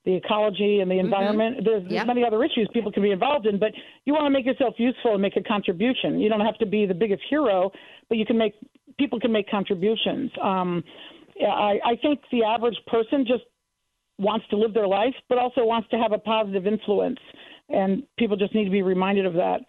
the 0.04 0.14
ecology 0.16 0.80
and 0.80 0.90
the 0.90 0.98
environment. 0.98 1.58
There's, 1.64 1.82
there's 1.82 1.92
Yep. 1.92 2.06
many 2.06 2.24
other 2.24 2.42
issues 2.42 2.68
people 2.72 2.90
can 2.90 3.02
be 3.02 3.12
involved 3.12 3.46
in, 3.46 3.58
but 3.58 3.72
you 4.04 4.12
want 4.12 4.26
to 4.26 4.30
make 4.30 4.46
yourself 4.46 4.74
useful 4.78 5.12
and 5.12 5.22
make 5.22 5.36
a 5.36 5.42
contribution. 5.42 6.18
You 6.18 6.28
don't 6.28 6.40
have 6.40 6.58
to 6.58 6.66
be 6.66 6.86
the 6.86 6.94
biggest 6.94 7.22
hero, 7.30 7.70
but 8.08 8.18
you 8.18 8.26
can 8.26 8.36
make 8.36 8.54
people 8.98 9.20
can 9.20 9.32
make 9.32 9.48
contributions. 9.48 10.30
Um, 10.42 10.82
I, 11.40 11.78
I 11.84 11.96
think 12.02 12.20
the 12.30 12.44
average 12.44 12.76
person 12.86 13.24
just 13.26 13.44
wants 14.18 14.46
to 14.50 14.56
live 14.56 14.74
their 14.74 14.86
life, 14.86 15.14
but 15.28 15.38
also 15.38 15.64
wants 15.64 15.88
to 15.90 15.96
have 15.98 16.12
a 16.12 16.18
positive 16.18 16.66
influence, 16.66 17.18
and 17.68 18.02
people 18.18 18.36
just 18.36 18.54
need 18.54 18.64
to 18.64 18.70
be 18.70 18.82
reminded 18.82 19.24
of 19.26 19.34
that. 19.34 19.60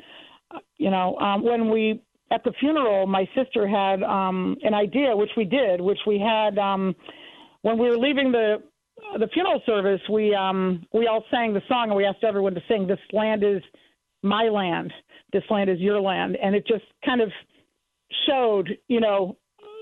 Uh, 0.51 0.59
You 0.77 0.91
know, 0.91 1.15
um, 1.17 1.43
when 1.43 1.69
we 1.69 2.01
at 2.33 2.43
the 2.43 2.51
funeral, 2.59 3.05
my 3.05 3.29
sister 3.35 3.67
had 3.67 4.01
um, 4.03 4.57
an 4.63 4.73
idea, 4.73 5.15
which 5.15 5.29
we 5.37 5.45
did, 5.45 5.79
which 5.79 5.99
we 6.07 6.19
had 6.19 6.57
um, 6.57 6.95
when 7.61 7.77
we 7.77 7.87
were 7.89 7.97
leaving 7.97 8.31
the 8.31 8.63
the 9.19 9.27
funeral 9.33 9.61
service. 9.65 10.01
We 10.09 10.33
um, 10.33 10.85
we 10.93 11.07
all 11.07 11.23
sang 11.29 11.53
the 11.53 11.61
song, 11.67 11.89
and 11.89 11.95
we 11.95 12.05
asked 12.05 12.23
everyone 12.23 12.55
to 12.55 12.61
sing, 12.67 12.87
"This 12.87 12.99
land 13.11 13.43
is 13.43 13.61
my 14.23 14.43
land. 14.49 14.91
This 15.31 15.43
land 15.49 15.69
is 15.69 15.79
your 15.79 15.99
land," 16.01 16.37
and 16.41 16.55
it 16.55 16.65
just 16.65 16.85
kind 17.05 17.21
of 17.21 17.31
showed, 18.27 18.69
you 18.87 18.99
know, 18.99 19.37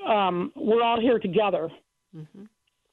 um, 0.08 0.52
we're 0.56 0.84
all 0.84 1.00
here 1.00 1.20
together. 1.20 1.70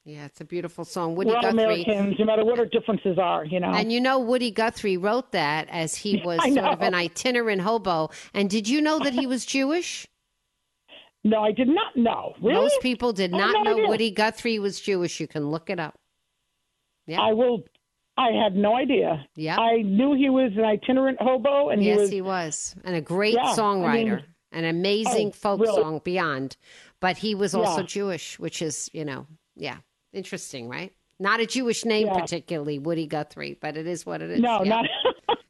Yeah, 0.09 0.25
it's 0.25 0.41
a 0.41 0.45
beautiful 0.45 0.85
song. 0.85 1.15
Woody 1.15 1.29
We're 1.29 1.35
all 1.35 1.41
Guthrie. 1.43 1.83
Americans, 1.83 2.15
no 2.17 2.25
matter 2.25 2.43
what 2.43 2.57
our 2.57 2.65
differences 2.65 3.17
are. 3.19 3.45
You 3.45 3.59
know. 3.59 3.69
And 3.71 3.91
you 3.91 4.01
know, 4.01 4.17
Woody 4.19 4.49
Guthrie 4.49 4.97
wrote 4.97 5.31
that 5.33 5.67
as 5.69 5.95
he 5.95 6.19
was 6.25 6.39
I 6.41 6.49
sort 6.51 6.65
of 6.65 6.81
an 6.81 6.95
itinerant 6.95 7.61
hobo. 7.61 8.09
And 8.33 8.49
did 8.49 8.67
you 8.67 8.81
know 8.81 8.97
that 8.99 9.13
he 9.13 9.27
was 9.27 9.45
Jewish? 9.45 10.07
no, 11.23 11.43
I 11.43 11.51
did 11.51 11.67
not 11.67 11.95
know. 11.97 12.33
Really? 12.41 12.55
Most 12.55 12.81
people 12.81 13.11
did 13.13 13.33
I 13.33 13.37
not 13.37 13.65
no 13.65 13.75
know. 13.75 13.87
Woody 13.89 14.09
Guthrie 14.09 14.57
was 14.57 14.79
Jewish. 14.79 15.19
You 15.19 15.27
can 15.27 15.51
look 15.51 15.69
it 15.69 15.79
up. 15.79 15.99
Yeah. 17.07 17.21
I 17.21 17.33
will. 17.33 17.63
I 18.17 18.31
had 18.31 18.55
no 18.55 18.75
idea. 18.75 19.25
Yeah. 19.35 19.57
I 19.59 19.81
knew 19.81 20.13
he 20.15 20.29
was 20.29 20.51
an 20.57 20.63
itinerant 20.65 21.21
hobo, 21.21 21.69
and 21.69 21.81
he 21.81 21.87
yes, 21.89 21.99
was. 21.99 22.09
he 22.09 22.21
was, 22.21 22.75
and 22.83 22.95
a 22.95 23.01
great 23.01 23.35
Yeah, 23.35 23.43
I 23.51 23.55
songwriter, 23.57 24.05
mean- 24.17 24.23
an 24.51 24.65
amazing 24.65 25.27
Oh, 25.27 25.31
folk 25.31 25.61
really? 25.61 25.81
song 25.81 26.01
beyond. 26.03 26.57
But 26.99 27.17
he 27.17 27.35
was 27.35 27.53
also 27.55 27.81
Yeah. 27.81 27.85
Jewish, 27.87 28.39
which 28.39 28.61
is, 28.61 28.89
you 28.93 29.05
know, 29.05 29.25
yeah, 29.55 29.77
interesting, 30.13 30.67
right? 30.69 30.93
Not 31.19 31.39
a 31.41 31.45
Jewish 31.45 31.83
name 31.85 32.07
Yeah. 32.07 32.19
particularly, 32.21 32.79
Woody 32.79 33.05
Guthrie, 33.07 33.57
but 33.59 33.75
it 33.75 33.87
is 33.87 34.05
what 34.05 34.21
it 34.21 34.29
is. 34.29 34.39
no, 34.39 34.63
yeah. 34.63 34.69
not. 34.69 34.85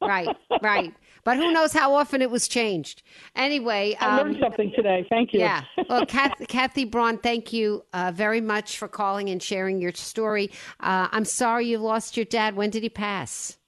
right, 0.00 0.28
right. 0.62 0.92
But 1.22 1.36
who 1.36 1.52
knows 1.52 1.72
how 1.72 1.94
often 1.94 2.22
it 2.22 2.30
was 2.30 2.48
changed? 2.48 3.02
Anyway, 3.36 3.94
I 4.00 4.18
um, 4.20 4.26
learned 4.28 4.38
something 4.42 4.72
today. 4.74 5.06
Thank 5.08 5.32
you. 5.32 5.40
yeah. 5.40 5.62
Well, 5.88 6.06
Kathy, 6.06 6.46
Kathy 6.46 6.84
Braun, 6.84 7.18
thank 7.18 7.52
you 7.52 7.84
uh, 7.92 8.12
very 8.14 8.40
much 8.40 8.78
for 8.78 8.88
calling 8.88 9.28
and 9.28 9.42
sharing 9.42 9.80
your 9.80 9.92
story. 9.92 10.50
Uh, 10.80 11.08
I'm 11.12 11.24
sorry 11.24 11.66
you 11.66 11.78
lost 11.78 12.16
your 12.16 12.26
dad. 12.26 12.54
When 12.56 12.70
did 12.70 12.82
he 12.82 12.88
pass? 12.88 13.58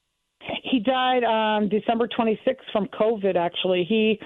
He 0.62 0.78
died 0.81 1.24
on 1.24 1.68
December 1.68 2.09
26th 2.09 2.57
from 2.72 2.87
COVID. 2.88 3.37
Actually, 3.37 3.85
he 3.88 4.18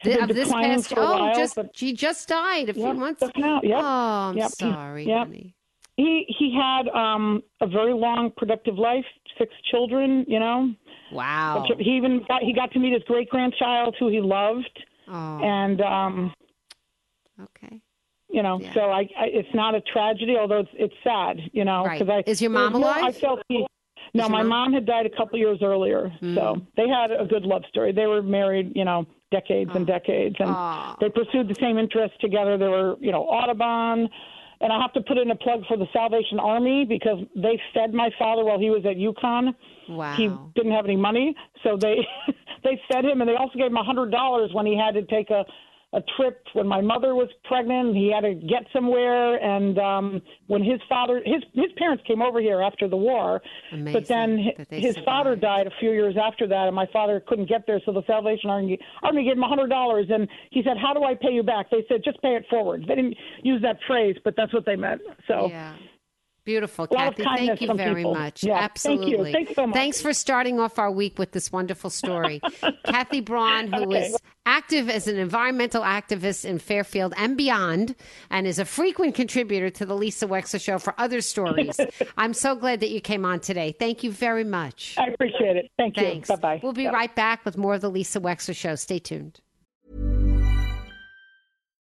had 0.00 0.04
Th- 0.04 0.18
been 0.18 0.30
of 0.30 0.36
this 0.36 0.52
past 0.52 0.92
oh 0.96 1.18
while, 1.18 1.34
just 1.34 1.54
but 1.56 1.70
she 1.74 1.92
just 1.94 2.28
died 2.28 2.68
a 2.68 2.74
few 2.74 2.86
Yep, 2.86 2.96
months 2.96 3.22
now, 3.36 3.60
yep, 3.62 3.78
oh 3.80 3.84
i'm 3.86 4.36
yep, 4.36 4.50
sorry 4.50 5.06
yep. 5.06 5.26
honey 5.28 5.54
he 5.96 6.24
he 6.38 6.54
had 6.54 6.88
um 6.88 7.42
a 7.60 7.66
very 7.66 7.92
long, 7.94 8.32
productive 8.36 8.76
life, 8.78 9.04
six 9.38 9.52
children. 9.70 10.24
You 10.28 10.40
know, 10.40 10.74
wow 11.12 11.64
he 11.78 11.90
even 11.96 12.24
got 12.28 12.42
he 12.42 12.52
got 12.52 12.72
to 12.72 12.78
meet 12.78 12.92
his 12.92 13.02
great 13.04 13.28
grandchild, 13.28 13.94
who 13.98 14.08
he 14.08 14.20
loved, 14.20 14.76
oh 15.08 15.38
and 15.42 15.80
um 15.80 16.32
okay 17.42 17.80
you 18.30 18.42
know 18.42 18.58
Yeah. 18.60 18.72
so 18.74 18.80
I, 18.90 19.00
I 19.18 19.26
it's 19.26 19.48
not 19.54 19.74
a 19.74 19.80
tragedy 19.80 20.36
although 20.38 20.60
it's 20.60 20.70
it's 20.74 20.94
sad 21.02 21.38
you 21.52 21.64
know 21.64 21.84
Right. 21.84 22.00
I 22.08 22.22
Is 22.26 22.40
your 22.40 22.50
mom 22.50 22.72
no- 22.72 22.78
alive? 22.78 23.04
I 23.04 23.12
felt 23.12 23.40
he, 23.48 23.66
no 24.14 24.28
my 24.28 24.38
mom- 24.42 24.48
mom? 24.48 24.72
had 24.72 24.86
died 24.86 25.06
a 25.06 25.10
couple 25.16 25.38
years 25.38 25.58
earlier 25.62 26.12
so 26.34 26.56
they 26.76 26.88
had 26.88 27.10
a 27.10 27.24
good 27.26 27.42
love 27.42 27.62
story 27.68 27.92
they 27.92 28.06
were 28.06 28.22
married 28.22 28.72
you 28.74 28.84
know 28.84 29.04
decades 29.30 29.70
and 29.74 29.86
decades 29.86 30.36
and 30.38 30.50
Aw. 30.50 30.96
they 31.00 31.08
pursued 31.10 31.48
the 31.48 31.56
same 31.60 31.76
interests 31.76 32.16
together 32.20 32.56
they 32.56 32.68
were 32.68 32.96
you 33.00 33.10
know 33.12 33.22
Audubon 33.24 34.08
and 34.64 34.72
I 34.72 34.80
have 34.80 34.94
to 34.94 35.02
put 35.02 35.18
in 35.18 35.30
a 35.30 35.36
plug 35.36 35.60
for 35.68 35.76
the 35.76 35.84
Salvation 35.92 36.40
Army 36.40 36.86
because 36.88 37.18
they 37.36 37.60
fed 37.74 37.92
my 37.92 38.08
father 38.18 38.46
while 38.46 38.58
he 38.58 38.70
was 38.70 38.82
at 38.86 38.96
UConn. 38.96 39.54
Wow. 39.90 40.14
he 40.16 40.30
didn't 40.54 40.72
have 40.72 40.86
any 40.86 40.96
money, 40.96 41.36
so 41.62 41.76
they 41.78 41.96
they 42.64 42.80
fed 42.90 43.04
him, 43.04 43.20
and 43.20 43.28
they 43.28 43.36
also 43.36 43.58
gave 43.58 43.66
him 43.66 43.76
a 43.76 43.84
hundred 43.84 44.10
dollars 44.10 44.50
when 44.54 44.64
he 44.64 44.74
had 44.74 44.94
to 44.94 45.02
take 45.02 45.28
a 45.28 45.44
a 45.94 46.02
trip 46.16 46.42
when 46.52 46.66
my 46.66 46.80
mother 46.80 47.14
was 47.14 47.28
pregnant. 47.44 47.96
He 47.96 48.12
had 48.12 48.22
to 48.22 48.34
get 48.34 48.66
somewhere, 48.72 49.36
and 49.36 49.78
um, 49.78 50.22
when 50.48 50.62
his 50.62 50.80
father 50.88 51.22
his 51.24 51.42
his 51.54 51.72
parents 51.76 52.02
came 52.06 52.20
over 52.20 52.40
here 52.40 52.60
after 52.60 52.88
the 52.88 52.96
war, 52.96 53.40
Amazing 53.72 53.92
but 53.92 54.08
then 54.08 54.52
his 54.70 54.96
father 55.04 55.36
died 55.36 55.66
a 55.66 55.70
few 55.78 55.92
years 55.92 56.16
after 56.20 56.46
that, 56.48 56.66
and 56.66 56.74
my 56.74 56.86
father 56.92 57.22
couldn't 57.26 57.48
get 57.48 57.66
there, 57.66 57.80
so 57.86 57.92
the 57.92 58.04
Salvation 58.06 58.50
Army 58.50 58.78
Army 59.02 59.24
gave 59.24 59.36
him 59.36 59.42
a 59.42 59.48
hundred 59.48 59.68
dollars, 59.68 60.06
and 60.10 60.28
he 60.50 60.62
said, 60.62 60.76
"How 60.76 60.92
do 60.92 61.04
I 61.04 61.14
pay 61.14 61.32
you 61.32 61.42
back?" 61.42 61.70
They 61.70 61.84
said, 61.88 62.02
"Just 62.04 62.20
pay 62.22 62.34
it 62.34 62.44
forward." 62.50 62.84
They 62.88 62.96
didn't 62.96 63.16
use 63.42 63.62
that 63.62 63.78
phrase, 63.86 64.16
but 64.24 64.34
that's 64.36 64.52
what 64.52 64.66
they 64.66 64.76
meant. 64.76 65.00
So 65.28 65.48
yeah 65.48 65.74
Beautiful, 66.44 66.86
A 66.90 66.94
lot 66.94 67.08
of 67.08 67.24
Kathy. 67.24 67.46
Thank 67.46 67.60
you 67.62 67.74
very 67.74 67.94
people. 68.02 68.14
much. 68.14 68.44
Yeah, 68.44 68.68
thank 68.76 69.00
you. 69.00 69.04
Absolutely. 69.14 69.32
Thanks 69.32 69.54
so 69.54 69.66
much. 69.66 69.74
Thanks 69.74 70.02
for 70.02 70.12
starting 70.12 70.60
off 70.60 70.78
our 70.78 70.90
week 70.90 71.18
with 71.18 71.32
this 71.32 71.50
wonderful 71.50 71.88
story. 71.88 72.40
Kathy 72.84 73.20
Braun, 73.20 73.72
who 73.72 73.84
Okay. 73.84 74.06
is 74.08 74.18
active 74.44 74.90
as 74.90 75.08
an 75.08 75.16
environmental 75.16 75.82
activist 75.82 76.44
in 76.44 76.58
Fairfield 76.58 77.14
and 77.16 77.36
beyond, 77.36 77.94
and 78.30 78.46
is 78.46 78.58
a 78.58 78.64
frequent 78.66 79.14
contributor 79.14 79.70
to 79.70 79.86
the 79.86 79.94
Lisa 79.96 80.26
Wexler 80.26 80.60
Show 80.62 80.78
for 80.78 80.94
other 80.98 81.22
stories. 81.22 81.80
I'm 82.18 82.34
so 82.34 82.54
glad 82.54 82.80
that 82.80 82.90
you 82.90 83.00
came 83.00 83.24
on 83.24 83.40
today. 83.40 83.74
Thank 83.78 84.04
you 84.04 84.12
very 84.12 84.44
much. 84.44 84.96
I 84.98 85.06
appreciate 85.06 85.56
it. 85.56 85.70
Thank 85.78 85.94
Thanks. 85.96 86.28
you. 86.28 86.36
Bye 86.36 86.40
bye. 86.56 86.60
We'll 86.62 86.74
be 86.74 86.86
right 86.88 87.14
back 87.14 87.44
with 87.46 87.56
more 87.56 87.74
of 87.74 87.80
the 87.80 87.90
Lisa 87.90 88.20
Wexler 88.20 88.54
Show. 88.54 88.74
Stay 88.74 88.98
tuned. 88.98 89.40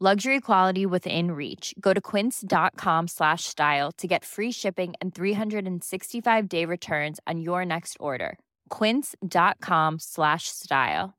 Luxury 0.00 0.40
quality 0.40 0.86
within 0.86 1.30
reach. 1.30 1.72
Go 1.78 1.92
to 1.92 2.00
quince.com 2.00 3.06
slash 3.06 3.44
style 3.44 3.92
to 3.92 4.08
get 4.08 4.24
free 4.24 4.50
shipping 4.50 4.94
and 5.00 5.14
365 5.14 6.48
day 6.48 6.64
returns 6.64 7.20
on 7.28 7.40
your 7.40 7.64
next 7.64 7.96
order. 8.00 8.36
Quince.com 8.70 10.00
slash 10.00 10.48
style. 10.48 11.14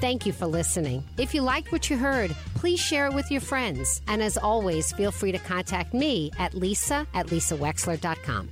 Thank 0.00 0.26
you 0.26 0.32
for 0.32 0.46
listening. 0.46 1.02
If 1.16 1.32
you 1.34 1.40
liked 1.40 1.72
what 1.72 1.88
you 1.88 1.96
heard, 1.96 2.30
please 2.56 2.80
share 2.80 3.06
it 3.06 3.14
with 3.14 3.30
your 3.30 3.40
friends. 3.40 4.02
And 4.08 4.22
as 4.22 4.36
always, 4.36 4.92
feel 4.92 5.10
free 5.10 5.32
to 5.32 5.38
contact 5.38 5.94
me 5.94 6.30
at 6.38 6.52
lisa 6.52 7.06
at 7.14 7.28
lisawexler.com. 7.28 8.50